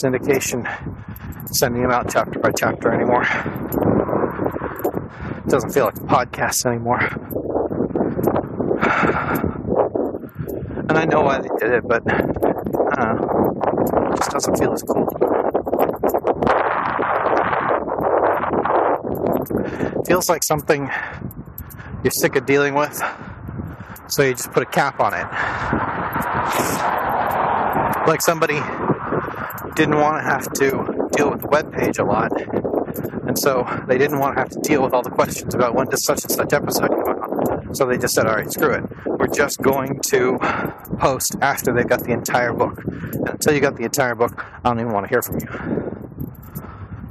syndication, 0.00 0.66
sending 1.54 1.82
them 1.82 1.90
out 1.90 2.10
chapter 2.10 2.38
by 2.38 2.52
chapter 2.52 2.90
anymore. 2.90 3.26
It 5.44 5.50
doesn't 5.50 5.72
feel 5.72 5.84
like 5.84 5.96
a 5.96 6.00
podcast 6.00 6.64
anymore. 6.64 7.00
And 10.88 10.98
I 10.98 11.04
know 11.04 11.20
why 11.20 11.38
they 11.40 11.48
did 11.58 11.72
it, 11.72 11.86
but 11.86 12.02
doesn't 14.32 14.56
feel 14.56 14.72
as 14.72 14.82
cool. 14.82 15.06
feels 20.06 20.28
like 20.28 20.42
something 20.42 20.90
you're 22.02 22.10
sick 22.10 22.34
of 22.36 22.44
dealing 22.46 22.74
with, 22.74 23.02
so 24.08 24.22
you 24.22 24.32
just 24.32 24.50
put 24.52 24.62
a 24.62 24.66
cap 24.66 25.00
on 25.00 25.14
it. 25.14 25.26
Like 28.06 28.20
somebody 28.20 28.60
didn't 29.74 29.96
want 29.96 30.16
to 30.16 30.22
have 30.22 30.52
to 30.54 31.08
deal 31.12 31.30
with 31.30 31.42
the 31.42 31.48
web 31.48 31.72
page 31.72 31.98
a 31.98 32.04
lot, 32.04 32.32
and 33.26 33.38
so 33.38 33.66
they 33.86 33.98
didn't 33.98 34.18
want 34.18 34.34
to 34.36 34.40
have 34.40 34.50
to 34.50 34.60
deal 34.60 34.82
with 34.82 34.92
all 34.92 35.02
the 35.02 35.10
questions 35.10 35.54
about 35.54 35.74
when 35.74 35.86
does 35.86 36.04
such 36.04 36.24
and 36.24 36.32
such 36.32 36.52
episode. 36.52 37.01
So 37.72 37.86
they 37.86 37.96
just 37.96 38.14
said, 38.14 38.26
all 38.26 38.34
right, 38.34 38.50
screw 38.50 38.72
it. 38.74 38.84
We're 39.06 39.28
just 39.28 39.62
going 39.62 40.00
to 40.08 40.38
post 40.98 41.36
after 41.40 41.72
they've 41.72 41.88
got 41.88 42.04
the 42.04 42.12
entire 42.12 42.52
book. 42.52 42.84
And 42.84 43.30
until 43.30 43.54
you 43.54 43.60
got 43.60 43.76
the 43.76 43.84
entire 43.84 44.14
book, 44.14 44.44
I 44.62 44.68
don't 44.68 44.80
even 44.80 44.92
want 44.92 45.04
to 45.04 45.08
hear 45.08 45.22
from 45.22 45.40
you. 45.40 45.48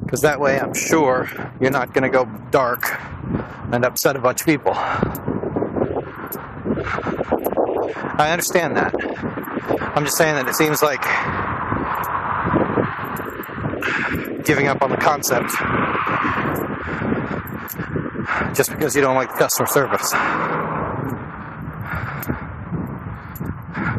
Because 0.03 0.21
that 0.21 0.39
way, 0.39 0.59
I'm 0.59 0.73
sure 0.73 1.29
you're 1.59 1.71
not 1.71 1.93
going 1.93 2.03
to 2.03 2.09
go 2.09 2.25
dark 2.51 2.83
and 3.71 3.83
upset 3.85 4.15
a 4.15 4.19
bunch 4.19 4.41
of 4.41 4.45
people. 4.45 4.73
I 8.13 8.29
understand 8.31 8.77
that. 8.77 8.93
I'm 9.95 10.05
just 10.05 10.17
saying 10.17 10.35
that 10.35 10.47
it 10.47 10.55
seems 10.55 10.83
like 10.83 11.01
giving 14.45 14.67
up 14.67 14.81
on 14.81 14.89
the 14.89 14.97
concept 14.97 15.51
just 18.53 18.69
because 18.71 18.95
you 18.95 19.01
don't 19.01 19.15
like 19.15 19.29
customer 19.29 19.67
service. 19.67 20.11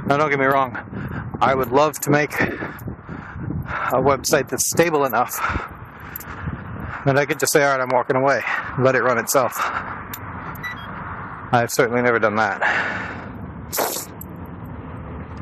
Now, 0.06 0.16
don't 0.18 0.30
get 0.30 0.38
me 0.38 0.46
wrong, 0.46 0.76
I 1.40 1.54
would 1.54 1.70
love 1.70 1.98
to 2.00 2.10
make 2.10 2.32
a 2.32 4.00
website 4.00 4.48
that's 4.48 4.68
stable 4.68 5.04
enough 5.04 5.38
that 7.04 7.16
I 7.16 7.26
could 7.26 7.38
just 7.38 7.52
say, 7.52 7.64
all 7.64 7.70
right, 7.70 7.80
I'm 7.80 7.88
walking 7.88 8.16
away, 8.16 8.42
let 8.78 8.94
it 8.94 9.02
run 9.02 9.18
itself. 9.18 9.54
I've 11.54 11.70
certainly 11.70 12.02
never 12.02 12.18
done 12.18 12.36
that. 12.36 12.62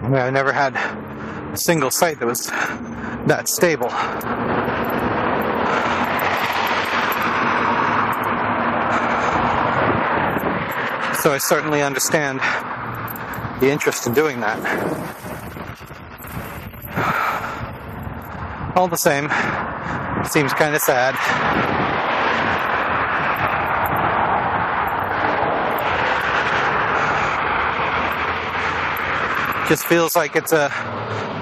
I 0.02 0.08
mean, 0.08 0.20
I 0.20 0.30
never 0.30 0.52
had 0.52 0.74
a 1.52 1.56
single 1.56 1.90
site 1.90 2.18
that 2.20 2.26
was 2.26 2.46
that 3.26 3.48
stable. 3.48 3.90
So 11.22 11.34
I 11.34 11.36
certainly 11.36 11.82
understand 11.82 12.40
the 13.60 13.70
interest 13.70 14.06
in 14.06 14.14
doing 14.14 14.40
that. 14.40 14.56
All 18.74 18.88
the 18.88 18.96
same, 18.96 19.28
seems 20.26 20.54
kind 20.54 20.74
of 20.74 20.80
sad. 20.80 21.14
Just 29.68 29.84
feels 29.84 30.16
like 30.16 30.36
it's 30.36 30.52
a 30.52 30.70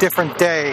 different 0.01 0.37
day. 0.39 0.71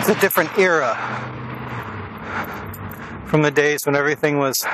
It's 0.00 0.08
a 0.08 0.20
different 0.20 0.58
era 0.58 1.33
from 3.26 3.42
the 3.42 3.50
days 3.50 3.80
when 3.84 3.96
everything 3.96 4.38
was 4.38 4.64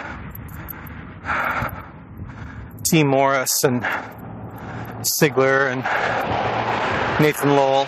Tee 2.85 3.05
Morris 3.05 3.65
and 3.65 3.83
Sigler 5.03 5.71
and 5.71 5.83
Nathan 7.23 7.51
Lowell. 7.51 7.87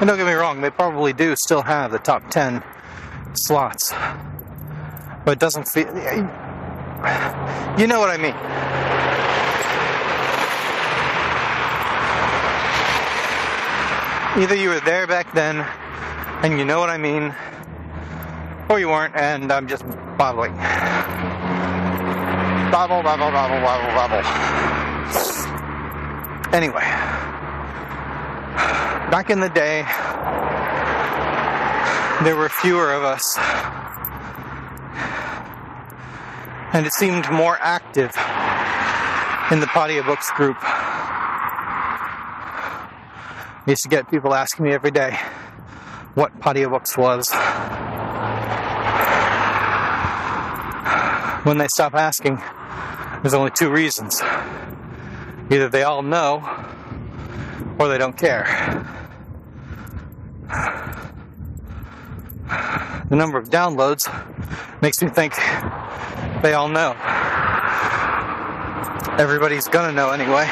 And 0.00 0.08
don't 0.08 0.16
get 0.16 0.26
me 0.26 0.32
wrong, 0.32 0.60
they 0.60 0.70
probably 0.70 1.12
do 1.12 1.34
still 1.36 1.62
have 1.62 1.90
the 1.90 1.98
top 1.98 2.30
10 2.30 2.62
slots. 3.34 3.92
But 5.24 5.32
it 5.32 5.38
doesn't 5.38 5.68
feel. 5.68 5.86
You 7.78 7.86
know 7.86 8.00
what 8.00 8.10
I 8.10 8.16
mean. 8.16 8.34
Either 14.42 14.54
you 14.54 14.68
were 14.68 14.80
there 14.80 15.06
back 15.06 15.32
then 15.34 15.66
and 16.42 16.58
you 16.58 16.64
know 16.64 16.78
what 16.78 16.88
I 16.88 16.96
mean, 16.96 17.34
or 18.70 18.80
you 18.80 18.88
weren't, 18.88 19.14
and 19.16 19.52
I'm 19.52 19.66
just 19.66 19.84
bottling. 20.16 20.56
Bobble, 22.70 23.02
bobble, 23.02 23.30
bobble, 23.30 23.60
bobble, 23.60 23.92
bobble. 23.94 24.24
Anyway, 26.54 26.80
back 29.10 29.28
in 29.28 29.40
the 29.40 29.50
day, 29.50 29.82
there 32.24 32.36
were 32.36 32.48
fewer 32.48 32.92
of 32.92 33.02
us 33.02 33.36
and 36.72 36.86
it 36.86 36.92
seemed 36.92 37.28
more 37.30 37.58
active 37.60 38.16
in 39.50 39.58
the 39.58 39.66
Podiobooks 39.66 40.32
group. 40.36 40.56
I 43.60 43.64
used 43.66 43.82
to 43.82 43.88
get 43.88 44.08
people 44.08 44.32
asking 44.34 44.66
me 44.66 44.72
every 44.72 44.92
day 44.92 45.18
what 46.14 46.38
Podiobooks 46.38 46.96
was. 46.96 47.30
When 51.42 51.56
they 51.56 51.68
stop 51.68 51.94
asking, 51.94 52.36
there's 53.22 53.34
only 53.34 53.50
two 53.50 53.70
reasons. 53.70 54.20
Either 55.50 55.68
they 55.68 55.82
all 55.82 56.02
know 56.02 56.42
or 57.78 57.88
they 57.88 57.96
don't 57.98 58.16
care. 58.16 58.44
The 63.08 63.16
number 63.16 63.38
of 63.38 63.48
downloads 63.48 64.06
makes 64.82 65.02
me 65.02 65.08
think 65.08 65.34
they 66.42 66.52
all 66.52 66.68
know. 66.68 66.94
Everybody's 69.18 69.66
gonna 69.66 69.92
know 69.92 70.10
anyway. 70.10 70.46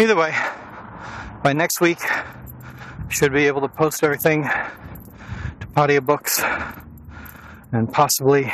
Either 0.00 0.16
way, 0.16 0.34
by 1.42 1.52
next 1.52 1.78
week, 1.82 1.98
should 3.10 3.34
be 3.34 3.46
able 3.46 3.60
to 3.60 3.68
post 3.68 4.02
everything 4.02 4.44
to 4.44 5.66
Podiobooks 5.76 6.40
and 7.70 7.92
possibly 7.92 8.50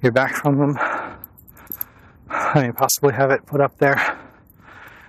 hear 0.00 0.12
back 0.12 0.36
from 0.36 0.58
them. 0.58 0.78
I 2.30 2.62
mean, 2.62 2.72
possibly 2.72 3.14
have 3.14 3.32
it 3.32 3.44
put 3.46 3.60
up 3.60 3.78
there. 3.78 4.16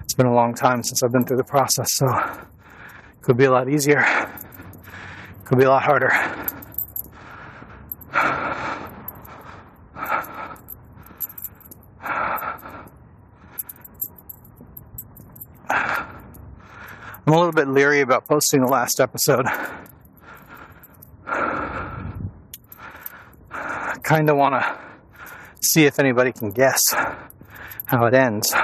It's 0.01 0.15
been 0.15 0.25
a 0.25 0.33
long 0.33 0.55
time 0.55 0.81
since 0.81 1.03
I've 1.03 1.11
been 1.11 1.23
through 1.23 1.37
the 1.37 1.43
process, 1.43 1.93
so 1.93 2.07
it 2.07 3.21
could 3.21 3.37
be 3.37 3.45
a 3.45 3.51
lot 3.51 3.69
easier. 3.69 3.99
it 3.99 5.45
Could 5.45 5.59
be 5.59 5.65
a 5.65 5.69
lot 5.69 5.83
harder. 5.83 6.11
I'm 17.27 17.33
a 17.33 17.37
little 17.37 17.51
bit 17.51 17.67
leery 17.67 17.99
about 17.99 18.16
posting 18.27 18.61
the 18.61 18.67
last 18.67 18.99
episode. 18.99 19.45
kind 24.07 24.29
of 24.29 24.37
want 24.37 24.53
to 24.53 24.79
see 25.61 25.85
if 25.85 25.99
anybody 25.99 26.31
can 26.31 26.49
guess 26.49 26.81
how 27.85 28.05
it 28.05 28.13
ends. 28.13 28.55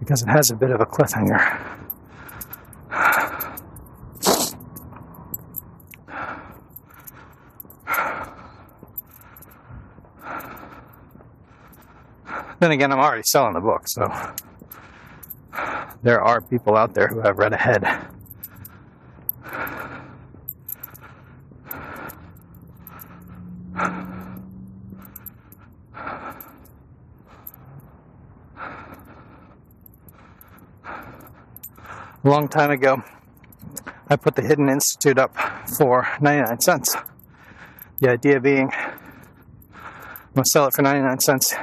Because 0.00 0.22
it 0.22 0.28
has 0.28 0.50
a 0.50 0.56
bit 0.56 0.70
of 0.70 0.80
a 0.80 0.86
cliffhanger. 0.86 1.62
Then 12.58 12.70
again, 12.72 12.90
I'm 12.90 12.98
already 12.98 13.22
selling 13.24 13.52
the 13.52 13.60
book, 13.60 13.82
so 13.86 14.08
there 16.02 16.20
are 16.20 16.40
people 16.40 16.76
out 16.76 16.94
there 16.94 17.08
who 17.08 17.20
have 17.20 17.38
read 17.38 17.52
ahead. 17.52 17.84
a 32.26 32.28
long 32.28 32.48
time 32.48 32.72
ago, 32.72 33.04
I 34.08 34.16
put 34.16 34.34
the 34.34 34.42
Hidden 34.42 34.68
Institute 34.68 35.16
up 35.16 35.36
for 35.78 36.08
99 36.20 36.60
cents. 36.60 36.96
The 38.00 38.10
idea 38.10 38.40
being, 38.40 38.72
I'm 38.72 40.34
going 40.34 40.44
to 40.44 40.50
sell 40.50 40.66
it 40.66 40.74
for 40.74 40.82
99 40.82 41.20
cents 41.20 41.54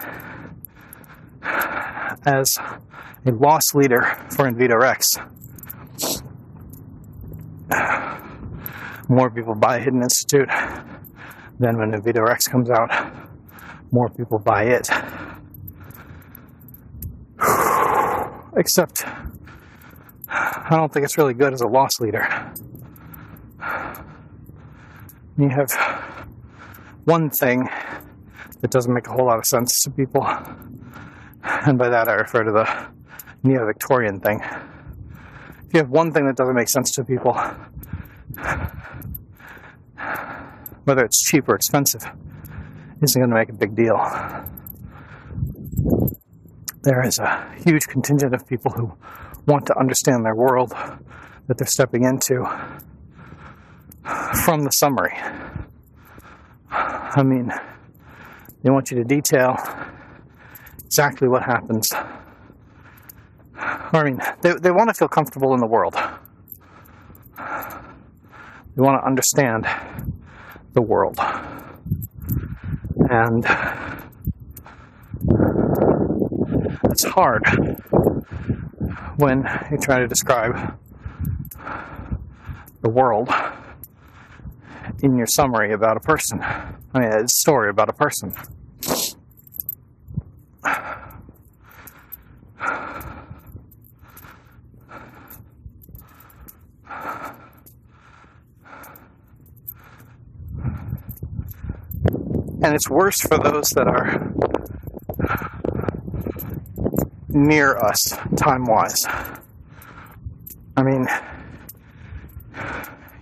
as 2.26 2.58
a 3.26 3.32
loss 3.32 3.64
leader 3.74 4.02
for 4.32 4.50
Invito 4.50 4.80
Rex. 4.80 5.08
More 9.10 9.30
people 9.30 9.56
buy 9.56 9.80
Hidden 9.80 10.02
Institute 10.02 10.50
than 11.60 11.78
when 11.78 11.92
Invito 11.92 12.26
Rex 12.26 12.48
comes 12.48 12.70
out. 12.70 12.90
More 13.92 14.10
people 14.10 14.40
buy 14.40 14.64
it. 14.64 14.90
Except 18.58 19.06
I 20.28 20.76
don't 20.78 20.92
think 20.92 21.06
it's 21.06 21.18
really 21.18 21.34
good 21.34 21.54
as 21.54 21.62
a 21.62 21.68
loss 21.68 22.00
leader. 22.00 22.28
You 25.38 25.50
have 25.50 25.72
one 27.06 27.30
thing 27.30 27.68
that 28.62 28.72
doesn't 28.72 28.94
make 28.94 29.08
a 29.08 29.12
whole 29.12 29.26
lot 29.26 29.38
of 29.38 29.46
sense 29.46 29.82
to 29.84 29.92
people, 29.92 30.26
and 31.44 31.78
by 31.78 31.90
that 31.90 32.08
I 32.08 32.14
refer 32.14 32.44
to 32.44 32.52
the 32.52 32.94
neo 33.44 33.66
Victorian 33.66 34.20
thing. 34.20 34.40
If 34.42 35.74
you 35.74 35.80
have 35.80 35.90
one 35.90 36.12
thing 36.12 36.26
that 36.28 36.36
doesn't 36.36 36.56
make 36.56 36.70
sense 36.70 36.92
to 36.92 37.04
people, 37.04 37.34
whether 40.86 41.04
it's 41.04 41.22
cheap 41.22 41.48
or 41.48 41.56
expensive, 41.56 42.04
isn't 43.02 43.22
going 43.22 43.30
to 43.30 43.36
make 43.36 43.50
a 43.50 43.54
big 43.54 43.76
deal. 43.76 43.98
There 46.84 47.06
is 47.06 47.20
a 47.20 47.54
huge 47.66 47.88
contingent 47.88 48.34
of 48.34 48.48
people 48.48 48.72
who 48.72 48.94
want 49.46 49.66
to 49.68 49.78
understand 49.78 50.26
their 50.26 50.36
world 50.36 50.72
that 51.48 51.58
they're 51.58 51.68
stepping 51.68 52.04
into 52.04 52.44
from 54.46 54.64
the 54.64 54.72
summary. 54.72 55.18
I 56.70 57.24
mean, 57.24 57.52
they 58.64 58.70
want 58.70 58.92
you 58.92 58.98
to 58.98 59.04
detail 59.04 59.56
exactly 60.86 61.28
what 61.28 61.44
happens. 61.44 61.92
I 63.94 64.04
mean, 64.04 64.20
they, 64.42 64.54
they 64.54 64.72
want 64.72 64.90
to 64.90 64.94
feel 64.94 65.08
comfortable 65.08 65.54
in 65.54 65.60
the 65.60 65.68
world. 65.68 65.96
They 68.76 68.82
want 68.82 69.02
to 69.02 69.06
understand 69.06 69.68
the 70.74 70.82
world. 70.82 71.20
And 73.10 73.46
it's 76.86 77.04
hard 77.04 77.44
when 79.18 79.48
you 79.72 79.78
try 79.78 80.00
to 80.00 80.08
describe 80.08 80.78
the 82.82 82.90
world 82.90 83.30
in 85.02 85.18
your 85.18 85.28
summary 85.28 85.72
about 85.74 85.98
a 85.98 86.00
person. 86.00 86.42
I 86.42 87.00
mean, 87.00 87.10
a 87.10 87.28
story 87.28 87.70
about 87.70 87.90
a 87.90 87.94
person. 87.94 88.34
And 102.64 102.74
it's 102.74 102.90
worse 102.90 103.20
for 103.20 103.38
those 103.38 103.70
that 103.72 103.88
are 103.88 104.34
near 107.28 107.76
us 107.78 108.18
time 108.38 108.66
wise. 108.66 109.06
I 110.76 110.84
mean, 110.84 111.06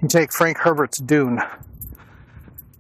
you 0.02 0.08
take 0.08 0.32
Frank 0.32 0.58
Herbert's 0.58 1.00
Dune, 1.00 1.40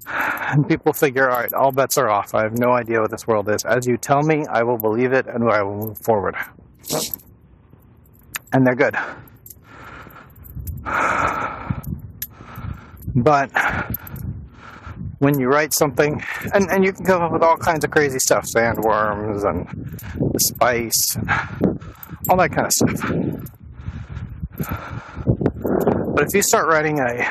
and 0.08 0.67
people 0.67 0.93
figure, 0.93 1.30
all 1.30 1.39
right, 1.39 1.54
all 1.54 1.71
bets 1.71 1.97
are 1.97 2.10
off. 2.10 2.36
I 2.36 2.43
have 2.43 2.58
no 2.58 2.71
idea 2.71 3.02
what 3.02 3.10
this 3.12 3.26
world 3.26 3.50
is. 3.50 3.65
As 3.65 3.88
you 3.88 3.97
tell 3.97 4.21
me, 4.21 4.45
I 4.47 4.63
will 4.63 4.78
believe 4.78 5.13
it 5.13 5.26
and 5.28 5.50
I 5.50 5.63
will 5.63 5.88
move 5.88 5.97
forward. 5.97 6.36
And 8.54 8.67
they're 8.67 8.76
good. 8.76 8.95
But 13.15 13.52
when 15.21 15.39
you 15.39 15.47
write 15.47 15.71
something, 15.71 16.19
and, 16.51 16.67
and 16.71 16.84
you 16.84 16.91
can 16.91 17.05
come 17.05 17.21
up 17.21 17.31
with 17.31 17.43
all 17.43 17.55
kinds 17.55 17.84
of 17.84 17.91
crazy 17.91 18.17
stuff 18.17 18.43
sandworms 18.43 19.47
and 19.47 19.67
spice, 20.41 21.15
and 21.15 21.29
all 22.27 22.38
that 22.38 22.51
kind 22.51 22.65
of 22.65 22.73
stuff. 22.73 22.99
But 26.15 26.23
if 26.23 26.34
you 26.34 26.41
start 26.41 26.65
writing 26.67 26.99
a 26.99 27.23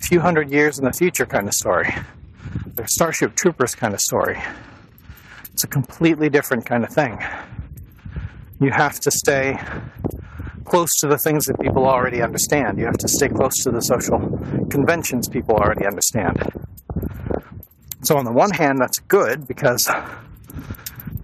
few 0.00 0.20
hundred 0.20 0.50
years 0.50 0.78
in 0.78 0.84
the 0.84 0.92
future 0.92 1.24
kind 1.24 1.48
of 1.48 1.54
story, 1.54 1.94
the 2.74 2.86
Starship 2.86 3.34
Troopers 3.34 3.74
kind 3.74 3.94
of 3.94 4.00
story, 4.00 4.38
it's 5.54 5.64
a 5.64 5.66
completely 5.66 6.28
different 6.28 6.66
kind 6.66 6.84
of 6.84 6.90
thing. 6.90 7.18
You 8.60 8.70
have 8.70 9.00
to 9.00 9.10
stay 9.10 9.58
close 10.72 10.96
to 10.96 11.06
the 11.06 11.18
things 11.18 11.44
that 11.44 11.60
people 11.60 11.84
already 11.84 12.22
understand. 12.22 12.78
You 12.78 12.86
have 12.86 12.96
to 12.96 13.06
stay 13.06 13.28
close 13.28 13.62
to 13.64 13.70
the 13.70 13.82
social 13.82 14.18
conventions 14.70 15.28
people 15.28 15.54
already 15.54 15.84
understand. 15.84 16.42
So, 18.00 18.16
on 18.16 18.24
the 18.24 18.32
one 18.32 18.52
hand, 18.52 18.78
that's 18.80 18.98
good 19.00 19.46
because, 19.46 19.86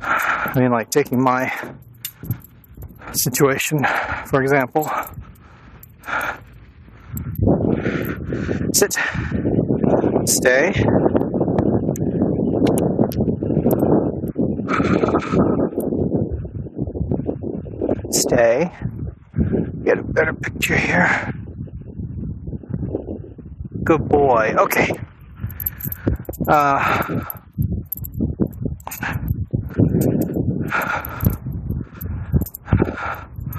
I 0.02 0.52
mean, 0.54 0.70
like 0.70 0.90
taking 0.90 1.22
my 1.22 1.50
situation, 3.12 3.86
for 4.26 4.42
example, 4.42 4.84
sit, 8.74 8.98
stay. 10.26 10.74
Stay 18.10 18.70
get 19.88 19.98
a 19.98 20.02
better 20.02 20.34
picture 20.34 20.76
here. 20.76 21.32
Good 23.84 24.06
boy. 24.06 24.54
Okay. 24.58 24.90
Uh, 26.46 27.24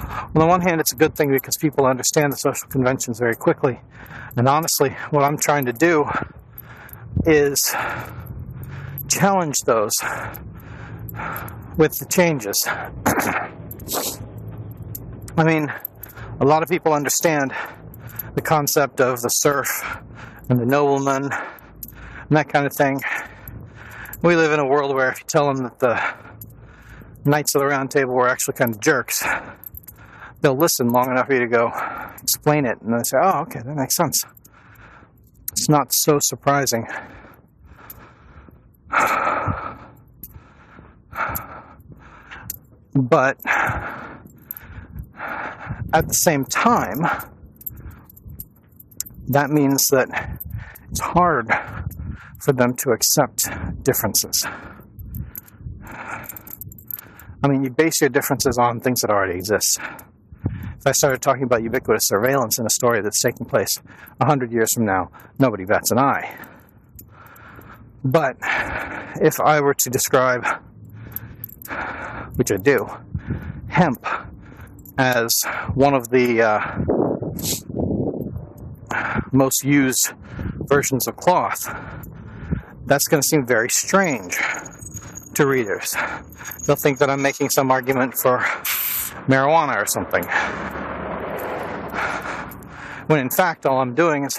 on 0.06 0.34
the 0.34 0.46
one 0.46 0.60
hand, 0.60 0.80
it's 0.80 0.92
a 0.92 0.96
good 0.96 1.16
thing 1.16 1.32
because 1.32 1.56
people 1.56 1.84
understand 1.84 2.32
the 2.32 2.36
social 2.36 2.68
conventions 2.68 3.18
very 3.18 3.34
quickly. 3.34 3.80
And 4.36 4.48
honestly, 4.48 4.90
what 5.10 5.24
I'm 5.24 5.36
trying 5.36 5.64
to 5.64 5.72
do 5.72 6.08
is 7.26 7.74
challenge 9.08 9.56
those 9.66 9.96
with 11.76 11.98
the 11.98 12.06
changes. 12.08 12.64
I 15.36 15.44
mean, 15.44 15.72
a 16.40 16.44
lot 16.44 16.62
of 16.62 16.70
people 16.70 16.94
understand 16.94 17.52
the 18.34 18.40
concept 18.40 19.00
of 19.00 19.20
the 19.20 19.28
serf 19.28 19.68
and 20.48 20.58
the 20.58 20.64
nobleman 20.64 21.24
and 21.24 22.30
that 22.30 22.48
kind 22.48 22.66
of 22.66 22.72
thing. 22.72 22.98
We 24.22 24.36
live 24.36 24.50
in 24.52 24.58
a 24.58 24.66
world 24.66 24.94
where 24.94 25.10
if 25.10 25.20
you 25.20 25.26
tell 25.26 25.52
them 25.52 25.64
that 25.64 25.78
the 25.78 26.02
Knights 27.28 27.54
of 27.54 27.60
the 27.60 27.66
Round 27.66 27.90
Table 27.90 28.14
were 28.14 28.28
actually 28.28 28.54
kind 28.54 28.74
of 28.74 28.80
jerks, 28.80 29.22
they'll 30.40 30.56
listen 30.56 30.88
long 30.88 31.10
enough 31.10 31.26
for 31.26 31.34
you 31.34 31.40
to 31.40 31.46
go 31.46 31.70
explain 32.22 32.64
it, 32.64 32.80
and 32.80 32.94
they 32.94 33.02
say, 33.04 33.18
"Oh, 33.22 33.40
okay, 33.42 33.60
that 33.60 33.76
makes 33.76 33.94
sense." 33.94 34.24
It's 35.52 35.68
not 35.68 35.92
so 35.92 36.18
surprising. 36.20 36.86
But 42.92 43.38
at 45.92 46.08
the 46.08 46.14
same 46.14 46.44
time, 46.44 47.06
that 49.28 49.50
means 49.50 49.86
that 49.88 50.40
it's 50.90 51.00
hard 51.00 51.48
for 52.40 52.52
them 52.52 52.74
to 52.76 52.90
accept 52.90 53.48
differences. 53.82 54.46
I 57.42 57.48
mean, 57.48 57.64
you 57.64 57.70
base 57.70 58.00
your 58.00 58.10
differences 58.10 58.58
on 58.58 58.80
things 58.80 59.00
that 59.00 59.10
already 59.10 59.34
exist. 59.34 59.78
If 60.44 60.86
I 60.86 60.92
started 60.92 61.22
talking 61.22 61.42
about 61.42 61.62
ubiquitous 61.62 62.06
surveillance 62.06 62.58
in 62.58 62.66
a 62.66 62.70
story 62.70 63.02
that's 63.02 63.20
taking 63.20 63.46
place 63.46 63.78
100 64.18 64.52
years 64.52 64.72
from 64.74 64.84
now, 64.86 65.10
nobody 65.38 65.64
bats 65.64 65.90
an 65.90 65.98
eye. 65.98 66.38
But 68.04 68.36
if 69.20 69.40
I 69.40 69.60
were 69.60 69.74
to 69.74 69.90
describe, 69.90 70.46
which 72.36 72.50
I 72.50 72.56
do, 72.56 72.88
hemp 73.68 74.06
as 75.00 75.42
one 75.72 75.94
of 75.94 76.10
the 76.10 76.42
uh, 76.42 76.60
most 79.32 79.64
used 79.64 80.12
versions 80.68 81.08
of 81.08 81.16
cloth, 81.16 81.74
that's 82.84 83.08
going 83.08 83.22
to 83.22 83.26
seem 83.26 83.46
very 83.46 83.70
strange 83.70 84.36
to 85.32 85.46
readers. 85.46 85.96
They'll 86.66 86.76
think 86.76 86.98
that 86.98 87.08
I'm 87.08 87.22
making 87.22 87.48
some 87.48 87.70
argument 87.70 88.12
for 88.14 88.40
marijuana 89.26 89.82
or 89.82 89.86
something. 89.86 90.24
When 93.06 93.20
in 93.20 93.30
fact, 93.30 93.64
all 93.64 93.80
I'm 93.80 93.94
doing 93.94 94.24
is 94.24 94.36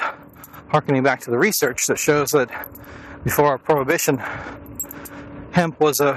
harkening 0.67 1.01
back 1.01 1.21
to 1.21 1.31
the 1.31 1.39
research 1.39 1.87
that 1.87 1.97
shows 1.97 2.29
that 2.31 2.49
before 3.23 3.57
prohibition, 3.57 4.21
hemp 5.53 5.79
was 5.79 5.99
a, 6.01 6.11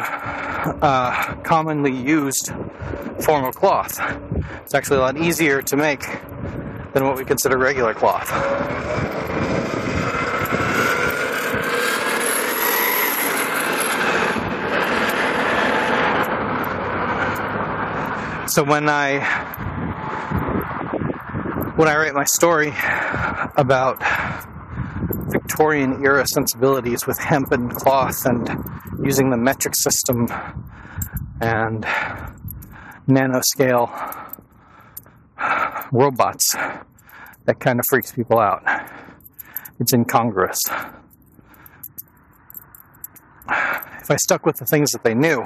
a 0.83 1.41
commonly 1.45 1.97
used 1.97 2.53
form 3.21 3.45
of 3.45 3.57
cloth. 3.57 3.99
It's 4.63 4.75
actually 4.75 4.99
a 4.99 5.01
lot 5.01 5.17
easier 5.17 5.63
to 5.63 5.77
make 5.77 6.01
than 6.93 7.05
what 7.05 7.17
we 7.17 7.25
consider 7.25 7.59
regular 7.59 7.95
cloth. 7.95 8.29
So 18.49 18.63
when 18.63 18.89
I 18.89 19.19
when 21.77 21.89
I 21.89 21.97
write 21.97 22.15
my 22.15 22.23
story 22.23 22.73
about 23.57 23.99
Victorian 25.33 26.05
era 26.05 26.25
sensibilities 26.25 27.05
with 27.05 27.19
hemp 27.19 27.51
and 27.51 27.75
cloth 27.75 28.25
and 28.25 28.49
using 29.03 29.31
the 29.31 29.37
metric 29.37 29.75
system 29.75 30.29
and 31.41 31.85
nanoscale 33.09 33.91
robots, 35.93 36.55
that 37.45 37.61
kind 37.61 37.79
of 37.79 37.85
freaks 37.89 38.13
people 38.13 38.39
out. 38.39 38.63
It's 39.79 39.93
incongruous. 39.93 40.61
If 44.01 44.11
I 44.11 44.17
stuck 44.17 44.45
with 44.47 44.57
the 44.57 44.67
things 44.67 44.91
that 44.93 45.03
they 45.05 45.15
knew 45.15 45.45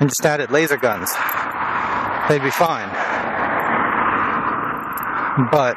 and 0.00 0.08
just 0.08 0.24
added 0.24 0.50
laser 0.50 0.76
guns, 0.76 1.12
they'd 2.28 2.42
be 2.42 2.50
fine. 2.50 2.88
But 5.50 5.76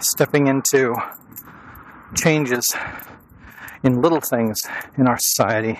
stepping 0.00 0.46
into 0.46 0.94
changes 2.14 2.64
in 3.82 4.00
little 4.00 4.20
things 4.20 4.60
in 4.96 5.06
our 5.06 5.18
society 5.18 5.78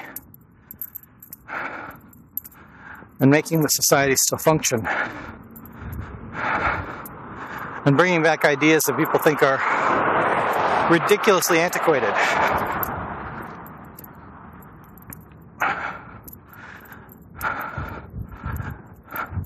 and 3.20 3.30
making 3.30 3.62
the 3.62 3.68
society 3.68 4.16
still 4.16 4.38
function 4.38 4.86
and 7.84 7.96
bringing 7.96 8.22
back 8.22 8.44
ideas 8.44 8.84
that 8.84 8.96
people 8.96 9.18
think 9.18 9.42
are 9.42 9.58
ridiculously 10.90 11.58
antiquated. 11.58 12.12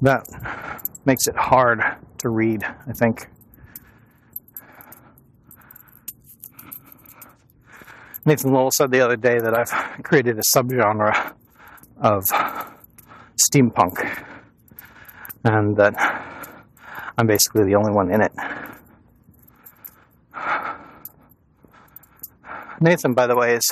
That 0.01 0.27
makes 1.05 1.29
it 1.29 1.37
hard 1.37 1.83
to 2.19 2.29
read, 2.29 2.65
I 2.65 2.93
think. 2.93 3.29
Nathan 8.25 8.53
Lowell 8.53 8.71
said 8.71 8.91
the 8.91 9.01
other 9.01 9.17
day 9.17 9.39
that 9.39 9.57
I've 9.57 10.03
created 10.03 10.39
a 10.39 10.43
subgenre 10.43 11.35
of 12.01 12.25
steampunk 13.53 14.25
and 15.45 15.77
that 15.77 15.95
I'm 17.19 17.27
basically 17.27 17.65
the 17.65 17.75
only 17.75 17.93
one 17.93 18.11
in 18.11 18.23
it. 18.23 18.33
Nathan, 22.81 23.15
by 23.15 23.27
the 23.27 23.37
way, 23.37 23.55
is 23.55 23.71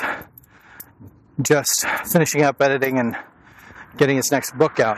just 1.41 1.85
finishing 2.05 2.43
up 2.43 2.61
editing 2.61 2.99
and 2.99 3.17
getting 3.97 4.15
his 4.15 4.31
next 4.31 4.57
book 4.57 4.79
out. 4.79 4.97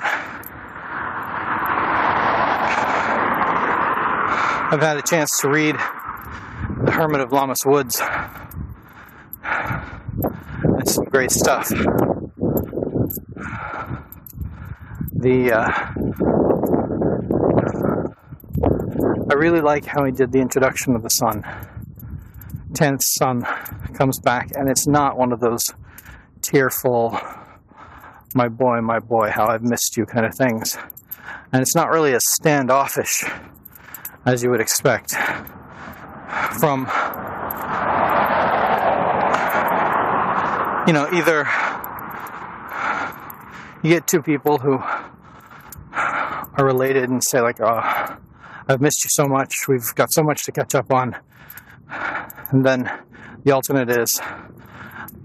I've 4.72 4.82
had 4.82 4.98
a 4.98 5.02
chance 5.02 5.40
to 5.42 5.50
read 5.50 5.76
The 5.76 6.92
Hermit 6.92 7.22
of 7.22 7.30
Lammas 7.32 7.66
Woods. 7.66 8.02
It's 10.80 10.94
some 10.94 11.06
great 11.06 11.32
stuff. 11.32 11.72
The 15.24 15.54
uh, 15.54 15.72
I 19.32 19.34
really 19.36 19.62
like 19.62 19.86
how 19.86 20.04
he 20.04 20.12
did 20.12 20.34
the 20.34 20.40
introduction 20.40 20.98
of 20.98 21.02
the 21.02 21.08
son. 21.08 21.46
Tanith's 22.74 23.14
son 23.14 23.44
comes 23.94 24.20
back, 24.20 24.50
and 24.54 24.68
it's 24.70 24.86
not 24.86 25.18
one 25.18 25.32
of 25.32 25.40
those 25.40 25.64
tearful, 26.42 27.18
my 28.36 28.50
boy, 28.50 28.82
my 28.82 29.00
boy, 29.00 29.30
how 29.30 29.48
I've 29.48 29.64
missed 29.64 29.96
you 29.96 30.06
kind 30.06 30.26
of 30.26 30.36
things. 30.36 30.78
And 31.54 31.62
it's 31.62 31.74
not 31.74 31.90
really 31.90 32.14
as 32.14 32.24
standoffish 32.26 33.24
as 34.26 34.44
you 34.44 34.50
would 34.50 34.60
expect 34.60 35.12
from, 36.60 36.82
you 40.86 40.92
know, 40.92 41.08
either 41.14 41.48
you 43.84 43.90
get 43.90 44.06
two 44.06 44.22
people 44.22 44.58
who 44.58 44.82
are 46.56 46.66
related 46.66 47.10
and 47.10 47.24
say, 47.24 47.42
like, 47.42 47.60
oh, 47.62 48.18
I've 48.68 48.82
missed 48.82 49.04
you 49.04 49.10
so 49.12 49.28
much, 49.28 49.68
we've 49.68 49.94
got 49.96 50.12
so 50.12 50.24
much 50.24 50.44
to 50.46 50.52
catch 50.52 50.76
up 50.76 50.92
on. 50.94 51.16
And 52.52 52.66
then 52.66 52.92
the 53.44 53.52
alternate 53.52 53.90
is, 53.90 54.22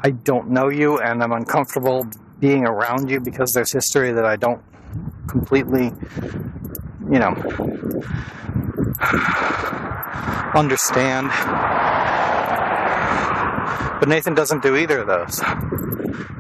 I 0.01 0.11
don't 0.11 0.51
know 0.51 0.69
you 0.69 0.99
and 0.99 1.23
I'm 1.23 1.33
uncomfortable 1.33 2.07
being 2.41 2.67
around 2.67 3.11
you 3.11 3.21
because 3.21 3.53
there's 3.53 3.73
history 3.73 4.13
that 4.13 4.25
I 4.25 4.37
don't 4.37 4.63
completely, 5.27 5.93
you 7.11 7.19
know, 7.19 7.35
understand. 10.55 11.31
But 14.01 14.09
Nathan 14.09 14.35
doesn't 14.35 14.63
do 14.63 14.77
either 14.77 15.01
of 15.01 15.07
those. 15.09 15.41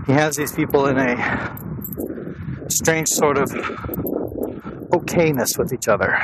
He 0.07 0.12
has 0.12 0.37
these 0.37 0.53
people 0.53 0.87
in 0.87 0.96
a 0.98 2.66
strange 2.70 3.09
sort 3.09 3.37
of 3.38 3.51
okayness 5.08 5.58
with 5.58 5.72
each 5.72 5.88
other. 5.88 6.18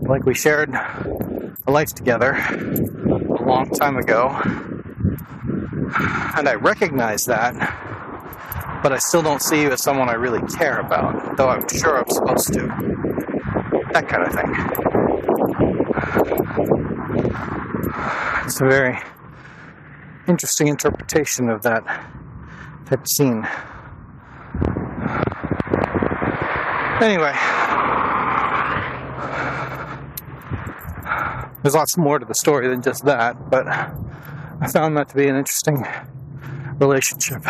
Like 0.00 0.24
we 0.24 0.34
shared 0.34 0.74
a 0.74 1.70
life 1.70 1.94
together 1.94 2.32
a 2.32 3.42
long 3.42 3.70
time 3.70 3.96
ago, 3.96 4.28
and 6.36 6.48
I 6.48 6.54
recognize 6.54 7.24
that, 7.24 7.54
but 8.82 8.92
I 8.92 8.98
still 8.98 9.22
don't 9.22 9.42
see 9.42 9.62
you 9.62 9.70
as 9.70 9.82
someone 9.82 10.08
I 10.08 10.14
really 10.14 10.46
care 10.48 10.78
about, 10.78 11.36
though 11.36 11.48
I'm 11.48 11.66
sure 11.68 11.98
I'm 11.98 12.08
supposed 12.08 12.52
to. 12.54 12.66
That 13.92 14.08
kind 14.08 14.22
of 14.24 14.32
thing. 14.34 14.52
It's 18.44 18.60
a 18.60 18.64
very 18.64 18.98
interesting 20.28 20.68
interpretation 20.68 21.48
of 21.48 21.62
that 21.62 21.84
of 22.90 23.08
scene. 23.08 23.46
Anyway, 26.98 27.34
there's 31.62 31.74
lots 31.74 31.98
more 31.98 32.18
to 32.18 32.24
the 32.24 32.34
story 32.34 32.68
than 32.68 32.80
just 32.80 33.04
that, 33.04 33.50
but 33.50 33.68
I 33.68 34.66
found 34.72 34.96
that 34.96 35.10
to 35.10 35.14
be 35.14 35.28
an 35.28 35.36
interesting 35.36 35.86
relationship. 36.78 37.42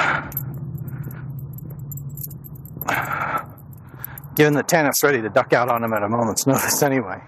Given 4.35 4.55
that 4.55 4.67
Tanith's 4.67 5.05
ready 5.05 5.23
to 5.23 5.29
duck 5.29 5.53
out 5.53 5.69
on 5.69 5.85
him 5.85 5.93
at 5.93 6.03
a 6.03 6.09
moment's 6.09 6.47
notice 6.47 6.83
anyway. 6.83 7.23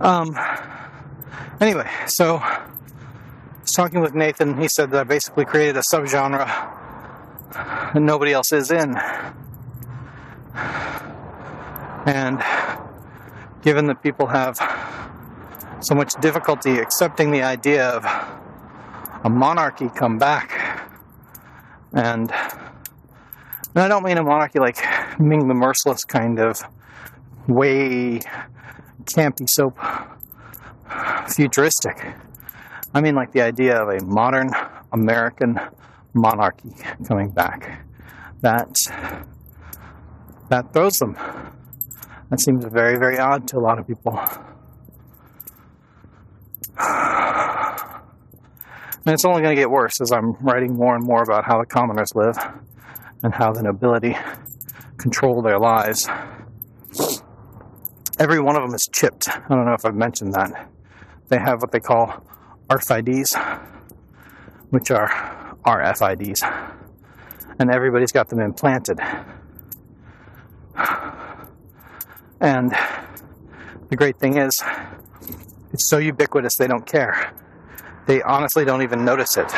Um, 0.00 0.36
anyway, 1.60 1.88
so 2.06 2.38
I 2.38 2.68
was 3.62 3.70
talking 3.70 4.00
with 4.00 4.14
Nathan. 4.14 4.60
He 4.60 4.66
said 4.66 4.90
that 4.90 5.00
I 5.00 5.04
basically 5.04 5.44
created 5.44 5.76
a 5.76 5.82
subgenre 5.82 6.46
that 7.52 8.02
nobody 8.02 8.32
else 8.32 8.52
is 8.52 8.72
in. 8.72 8.96
And 12.06 12.42
given 13.62 13.86
that 13.86 14.02
people 14.02 14.26
have 14.26 14.56
so 15.80 15.94
much 15.94 16.14
difficulty 16.20 16.78
accepting 16.78 17.30
the 17.30 17.42
idea 17.42 17.88
of 17.88 18.04
a 19.24 19.30
monarchy 19.30 19.88
come 19.88 20.18
back, 20.18 20.88
and, 21.92 22.30
and 22.30 23.78
I 23.78 23.88
don't 23.88 24.02
mean 24.02 24.18
a 24.18 24.22
monarchy 24.22 24.58
like 24.58 24.78
Ming 25.18 25.48
the 25.48 25.54
Merciless 25.54 26.04
kind 26.04 26.38
of 26.38 26.62
way 27.46 28.20
campy 29.04 29.48
soap 29.48 29.78
futuristic. 31.28 32.14
I 32.94 33.00
mean 33.00 33.14
like 33.14 33.32
the 33.32 33.42
idea 33.42 33.80
of 33.80 33.88
a 33.88 34.04
modern 34.04 34.50
American 34.92 35.60
monarchy 36.12 36.72
coming 37.06 37.30
back. 37.30 37.84
That 38.40 38.74
that 40.48 40.72
throws 40.72 40.94
them. 40.94 41.16
That 42.30 42.40
seems 42.40 42.64
very, 42.64 42.96
very 42.96 43.18
odd 43.18 43.48
to 43.48 43.58
a 43.58 43.60
lot 43.60 43.78
of 43.78 43.86
people. 43.86 44.18
And 49.06 49.14
it's 49.14 49.24
only 49.24 49.40
going 49.40 49.56
to 49.56 49.60
get 49.60 49.70
worse 49.70 49.98
as 50.02 50.12
I'm 50.12 50.32
writing 50.42 50.74
more 50.74 50.94
and 50.94 51.02
more 51.02 51.22
about 51.22 51.46
how 51.46 51.58
the 51.58 51.64
commoners 51.64 52.14
live 52.14 52.36
and 53.22 53.34
how 53.34 53.50
the 53.50 53.62
nobility 53.62 54.14
control 54.98 55.40
their 55.40 55.58
lives. 55.58 56.06
Every 58.18 58.40
one 58.40 58.56
of 58.56 58.62
them 58.62 58.74
is 58.74 58.86
chipped. 58.92 59.26
I 59.28 59.48
don't 59.48 59.64
know 59.64 59.72
if 59.72 59.86
I've 59.86 59.94
mentioned 59.94 60.34
that. 60.34 60.68
They 61.28 61.38
have 61.38 61.62
what 61.62 61.72
they 61.72 61.80
call 61.80 62.22
RFIDs, 62.68 63.34
which 64.68 64.90
are 64.90 65.08
RFIDs. 65.64 66.42
And 67.58 67.70
everybody's 67.74 68.12
got 68.12 68.28
them 68.28 68.40
implanted. 68.40 69.00
And 72.40 72.72
the 73.90 73.96
great 73.96 74.18
thing 74.18 74.38
is, 74.38 74.62
it's 75.72 75.88
so 75.88 75.98
ubiquitous 75.98 76.56
they 76.56 76.66
don't 76.66 76.86
care. 76.86 77.34
They 78.06 78.22
honestly 78.22 78.64
don't 78.64 78.82
even 78.82 79.04
notice 79.04 79.36
it. 79.36 79.48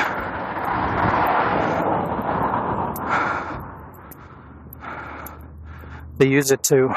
They 6.18 6.28
use 6.28 6.50
it 6.50 6.62
to 6.64 6.88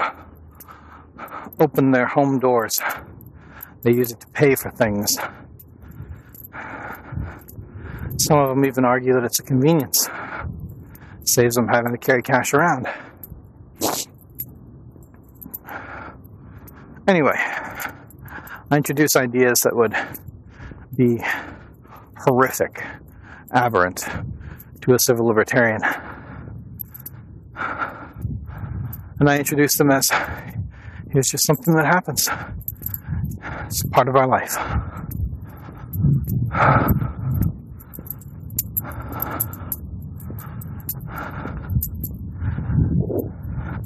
open 1.60 1.92
their 1.92 2.08
home 2.08 2.40
doors. 2.40 2.80
They 3.84 3.92
use 3.92 4.12
it 4.12 4.20
to 4.20 4.28
pay 4.28 4.56
for 4.56 4.72
things. 4.72 5.18
Some 8.18 8.40
of 8.40 8.50
them 8.50 8.66
even 8.66 8.86
argue 8.86 9.14
that 9.14 9.24
it's 9.24 9.40
a 9.40 9.44
convenience. 9.44 10.10
Saves 11.26 11.56
them 11.56 11.68
having 11.68 11.92
to 11.92 11.98
carry 11.98 12.22
cash 12.22 12.54
around. 12.54 12.88
Anyway, 17.08 17.36
I 17.38 18.78
introduce 18.78 19.16
ideas 19.16 19.60
that 19.60 19.76
would 19.76 19.96
be 20.98 21.24
horrific, 22.18 22.84
aberrant 23.52 24.04
to 24.82 24.94
a 24.96 25.00
civil 25.00 25.28
libertarian. 25.28 25.82
And 29.20 29.30
I 29.30 29.38
introduce 29.38 29.78
them 29.78 29.92
as 29.92 30.10
it's 31.10 31.30
just 31.30 31.46
something 31.46 31.76
that 31.76 31.86
happens. 31.86 32.28
It's 33.68 33.84
part 33.90 34.08
of 34.08 34.16
our 34.16 34.28
life. 34.28 34.58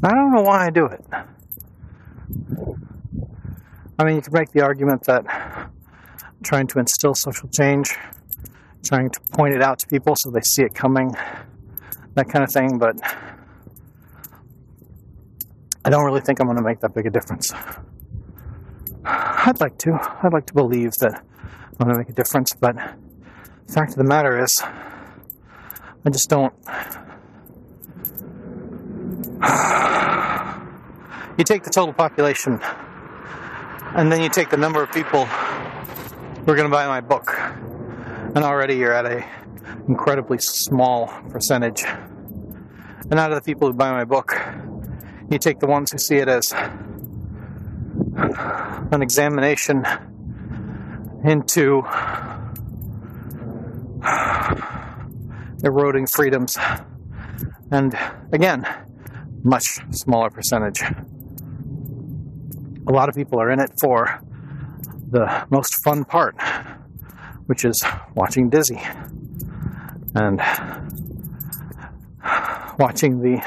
I 0.01 0.15
don't 0.15 0.31
know 0.33 0.41
why 0.41 0.67
I 0.67 0.69
do 0.69 0.85
it. 0.85 1.03
I 3.99 4.05
mean, 4.05 4.15
you 4.15 4.21
could 4.21 4.31
make 4.31 4.51
the 4.51 4.61
argument 4.61 5.03
that 5.03 5.25
trying 6.41 6.67
to 6.67 6.79
instill 6.79 7.13
social 7.13 7.49
change, 7.49 7.97
trying 8.81 9.09
to 9.09 9.19
point 9.33 9.53
it 9.53 9.61
out 9.61 9.77
to 9.79 9.87
people 9.87 10.15
so 10.17 10.31
they 10.31 10.39
see 10.39 10.63
it 10.63 10.73
coming, 10.73 11.13
that 12.13 12.29
kind 12.29 12.45
of 12.45 12.49
thing, 12.49 12.77
but 12.77 12.95
I 15.83 15.89
don't 15.89 16.05
really 16.05 16.21
think 16.21 16.39
I'm 16.39 16.47
going 16.47 16.57
to 16.57 16.63
make 16.63 16.79
that 16.79 16.93
big 16.93 17.07
a 17.07 17.09
difference. 17.09 17.51
I'd 19.03 19.59
like 19.59 19.77
to. 19.79 19.99
I'd 20.23 20.31
like 20.31 20.45
to 20.45 20.53
believe 20.53 20.93
that 21.01 21.21
I'm 21.79 21.87
going 21.87 21.91
to 21.91 21.97
make 21.97 22.09
a 22.09 22.13
difference, 22.13 22.53
but 22.53 22.77
the 22.77 23.73
fact 23.73 23.91
of 23.91 23.97
the 23.97 24.05
matter 24.05 24.41
is, 24.41 24.61
I 24.63 26.09
just 26.09 26.29
don't. 26.29 26.53
You 31.37 31.45
take 31.45 31.63
the 31.63 31.69
total 31.69 31.93
population, 31.93 32.59
and 33.95 34.11
then 34.11 34.21
you 34.21 34.29
take 34.29 34.49
the 34.49 34.57
number 34.57 34.81
of 34.81 34.91
people 34.91 35.25
who 35.25 36.51
are 36.51 36.55
going 36.55 36.69
to 36.69 36.69
buy 36.69 36.87
my 36.87 37.01
book, 37.01 37.31
and 37.37 38.37
already 38.37 38.75
you're 38.75 38.93
at 38.93 39.05
a 39.05 39.25
incredibly 39.87 40.37
small 40.39 41.07
percentage. 41.29 41.83
And 41.83 43.19
out 43.19 43.31
of 43.31 43.35
the 43.35 43.41
people 43.41 43.67
who 43.67 43.73
buy 43.73 43.91
my 43.91 44.05
book, 44.05 44.35
you 45.31 45.39
take 45.39 45.59
the 45.59 45.67
ones 45.67 45.91
who 45.91 45.97
see 45.97 46.17
it 46.17 46.27
as 46.27 46.53
an 48.91 49.01
examination 49.01 49.83
into 51.23 51.83
eroding 55.63 56.07
freedoms. 56.07 56.57
And 57.71 57.97
again, 58.31 58.65
much 59.43 59.79
smaller 59.91 60.29
percentage. 60.29 60.81
A 62.89 62.91
lot 62.91 63.07
of 63.07 63.13
people 63.13 63.39
are 63.39 63.51
in 63.51 63.59
it 63.59 63.69
for 63.79 64.19
the 65.11 65.45
most 65.51 65.75
fun 65.83 66.03
part, 66.05 66.35
which 67.45 67.63
is 67.63 67.79
watching 68.15 68.49
Dizzy 68.49 68.81
and 70.15 70.41
watching 72.79 73.19
the 73.21 73.45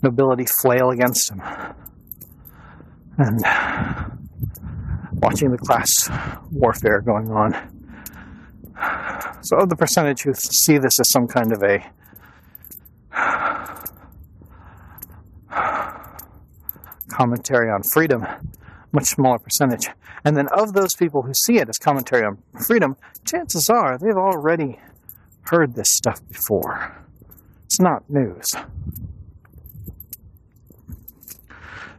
nobility 0.00 0.46
flail 0.60 0.90
against 0.90 1.28
him 1.32 1.42
and 3.18 3.40
watching 5.14 5.50
the 5.50 5.58
class 5.58 5.90
warfare 6.52 7.00
going 7.00 7.32
on. 7.32 7.54
So, 9.40 9.56
of 9.56 9.70
the 9.70 9.76
percentage 9.76 10.22
who 10.22 10.34
see 10.34 10.78
this 10.78 11.00
as 11.00 11.10
some 11.10 11.26
kind 11.26 11.52
of 11.52 11.64
a 11.64 11.84
commentary 17.08 17.70
on 17.70 17.82
freedom, 17.92 18.24
much 18.92 19.06
smaller 19.06 19.38
percentage. 19.38 19.88
And 20.24 20.36
then 20.36 20.48
of 20.52 20.72
those 20.72 20.94
people 20.94 21.22
who 21.22 21.32
see 21.34 21.58
it 21.58 21.68
as 21.68 21.78
commentary 21.78 22.24
on 22.24 22.38
freedom, 22.66 22.96
chances 23.24 23.68
are 23.68 23.98
they've 23.98 24.16
already 24.16 24.78
heard 25.42 25.74
this 25.74 25.92
stuff 25.92 26.20
before. 26.28 26.96
It's 27.64 27.80
not 27.80 28.08
news. 28.08 28.54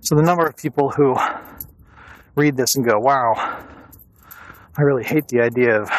So 0.02 0.16
the 0.16 0.24
number 0.24 0.46
of 0.46 0.58
people 0.58 0.90
who 0.90 1.16
read 2.36 2.58
this 2.58 2.76
and 2.76 2.86
go, 2.86 2.98
wow, 2.98 3.34
I 4.78 4.82
really 4.82 5.04
hate 5.04 5.28
the 5.28 5.42
idea 5.42 5.82
of 5.82 5.90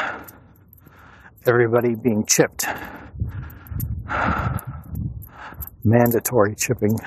everybody 1.47 1.95
being 1.95 2.25
chipped. 2.27 2.67
Mandatory 5.85 6.55
chipping. 6.57 6.99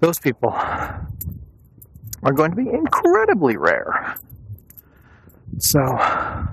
Those 0.00 0.18
people 0.18 0.50
are 2.22 2.32
going 2.32 2.50
to 2.50 2.56
be 2.56 2.68
incredibly 2.68 3.56
rare. 3.56 4.16
So, 5.58 5.80
I 5.80 6.46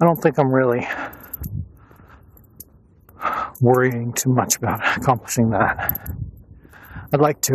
don't 0.00 0.20
think 0.22 0.38
I'm 0.38 0.52
really 0.52 0.86
worrying 3.60 4.12
too 4.12 4.32
much 4.32 4.56
about 4.56 4.80
accomplishing 4.96 5.50
that. 5.50 6.10
I'd 7.12 7.20
like 7.20 7.40
to, 7.42 7.54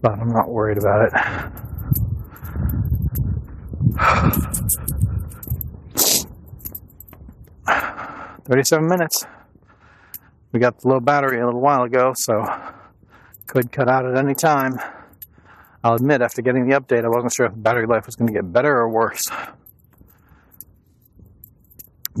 but 0.00 0.12
I'm 0.12 0.28
not 0.28 0.48
worried 0.50 0.78
about 0.78 1.06
it. 1.06 1.12
Thirty-seven 8.44 8.86
minutes. 8.86 9.24
We 10.52 10.60
got 10.60 10.78
the 10.80 10.88
low 10.88 11.00
battery 11.00 11.40
a 11.40 11.44
little 11.44 11.60
while 11.60 11.82
ago, 11.82 12.12
so 12.14 12.44
could 13.46 13.72
cut 13.72 13.88
out 13.88 14.06
at 14.06 14.16
any 14.16 14.34
time. 14.34 14.78
I'll 15.88 15.94
admit, 15.94 16.20
after 16.20 16.42
getting 16.42 16.68
the 16.68 16.78
update, 16.78 17.02
I 17.02 17.08
wasn't 17.08 17.32
sure 17.32 17.46
if 17.46 17.52
the 17.52 17.60
battery 17.60 17.86
life 17.86 18.04
was 18.04 18.14
going 18.14 18.26
to 18.26 18.34
get 18.34 18.52
better 18.52 18.76
or 18.76 18.90
worse. 18.90 19.26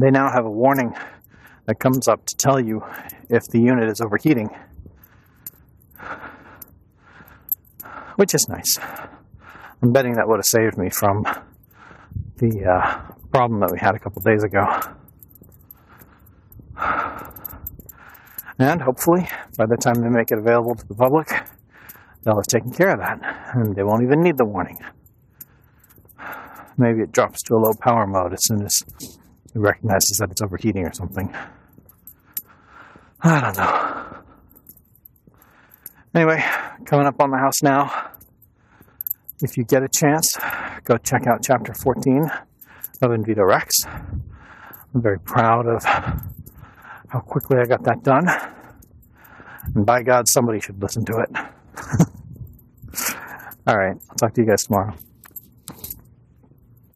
They 0.00 0.10
now 0.10 0.32
have 0.32 0.46
a 0.46 0.50
warning 0.50 0.94
that 1.66 1.78
comes 1.78 2.08
up 2.08 2.24
to 2.24 2.34
tell 2.34 2.58
you 2.58 2.82
if 3.28 3.42
the 3.48 3.60
unit 3.60 3.90
is 3.90 4.00
overheating. 4.00 4.48
which 8.16 8.34
is 8.34 8.48
nice. 8.48 8.78
I'm 9.82 9.92
betting 9.92 10.14
that 10.14 10.26
would 10.26 10.38
have 10.38 10.46
saved 10.46 10.78
me 10.78 10.88
from 10.88 11.24
the 12.38 12.64
uh, 12.64 13.12
problem 13.30 13.60
that 13.60 13.70
we 13.70 13.78
had 13.78 13.94
a 13.94 13.98
couple 13.98 14.22
days 14.22 14.44
ago. 14.44 14.64
And 18.58 18.80
hopefully, 18.80 19.28
by 19.58 19.66
the 19.66 19.76
time 19.76 20.00
they 20.00 20.08
make 20.08 20.32
it 20.32 20.38
available 20.38 20.74
to 20.74 20.88
the 20.88 20.94
public, 20.94 21.28
have 22.36 22.46
taken 22.46 22.72
care 22.72 22.90
of 22.90 22.98
that, 22.98 23.20
and 23.54 23.74
they 23.74 23.82
won't 23.82 24.02
even 24.02 24.22
need 24.22 24.36
the 24.36 24.44
warning. 24.44 24.78
Maybe 26.76 27.02
it 27.02 27.12
drops 27.12 27.42
to 27.44 27.54
a 27.54 27.58
low 27.58 27.72
power 27.80 28.06
mode 28.06 28.32
as 28.32 28.44
soon 28.46 28.64
as 28.64 28.84
it 29.54 29.58
recognizes 29.58 30.18
that 30.18 30.30
it's 30.30 30.40
overheating 30.40 30.86
or 30.86 30.92
something. 30.92 31.34
I 33.20 33.40
don't 33.40 33.56
know. 33.56 34.18
Anyway, 36.14 36.44
coming 36.84 37.06
up 37.06 37.20
on 37.20 37.30
the 37.30 37.38
house 37.38 37.62
now. 37.62 38.12
If 39.42 39.56
you 39.56 39.64
get 39.64 39.82
a 39.82 39.88
chance, 39.88 40.36
go 40.84 40.96
check 40.98 41.26
out 41.26 41.42
chapter 41.42 41.72
14 41.74 42.30
of 43.02 43.10
Invito 43.10 43.46
Rex. 43.46 43.84
I'm 43.86 45.02
very 45.02 45.20
proud 45.20 45.66
of 45.66 45.84
how 45.84 47.20
quickly 47.20 47.58
I 47.60 47.64
got 47.64 47.84
that 47.84 48.02
done. 48.02 48.26
And 49.74 49.84
by 49.84 50.02
God, 50.02 50.26
somebody 50.28 50.60
should 50.60 50.80
listen 50.82 51.04
to 51.04 51.18
it. 51.18 52.08
All 53.68 53.76
right, 53.76 53.94
I'll 54.08 54.16
talk 54.16 54.32
to 54.32 54.40
you 54.40 54.46
guys 54.46 54.64
tomorrow. 54.64 54.94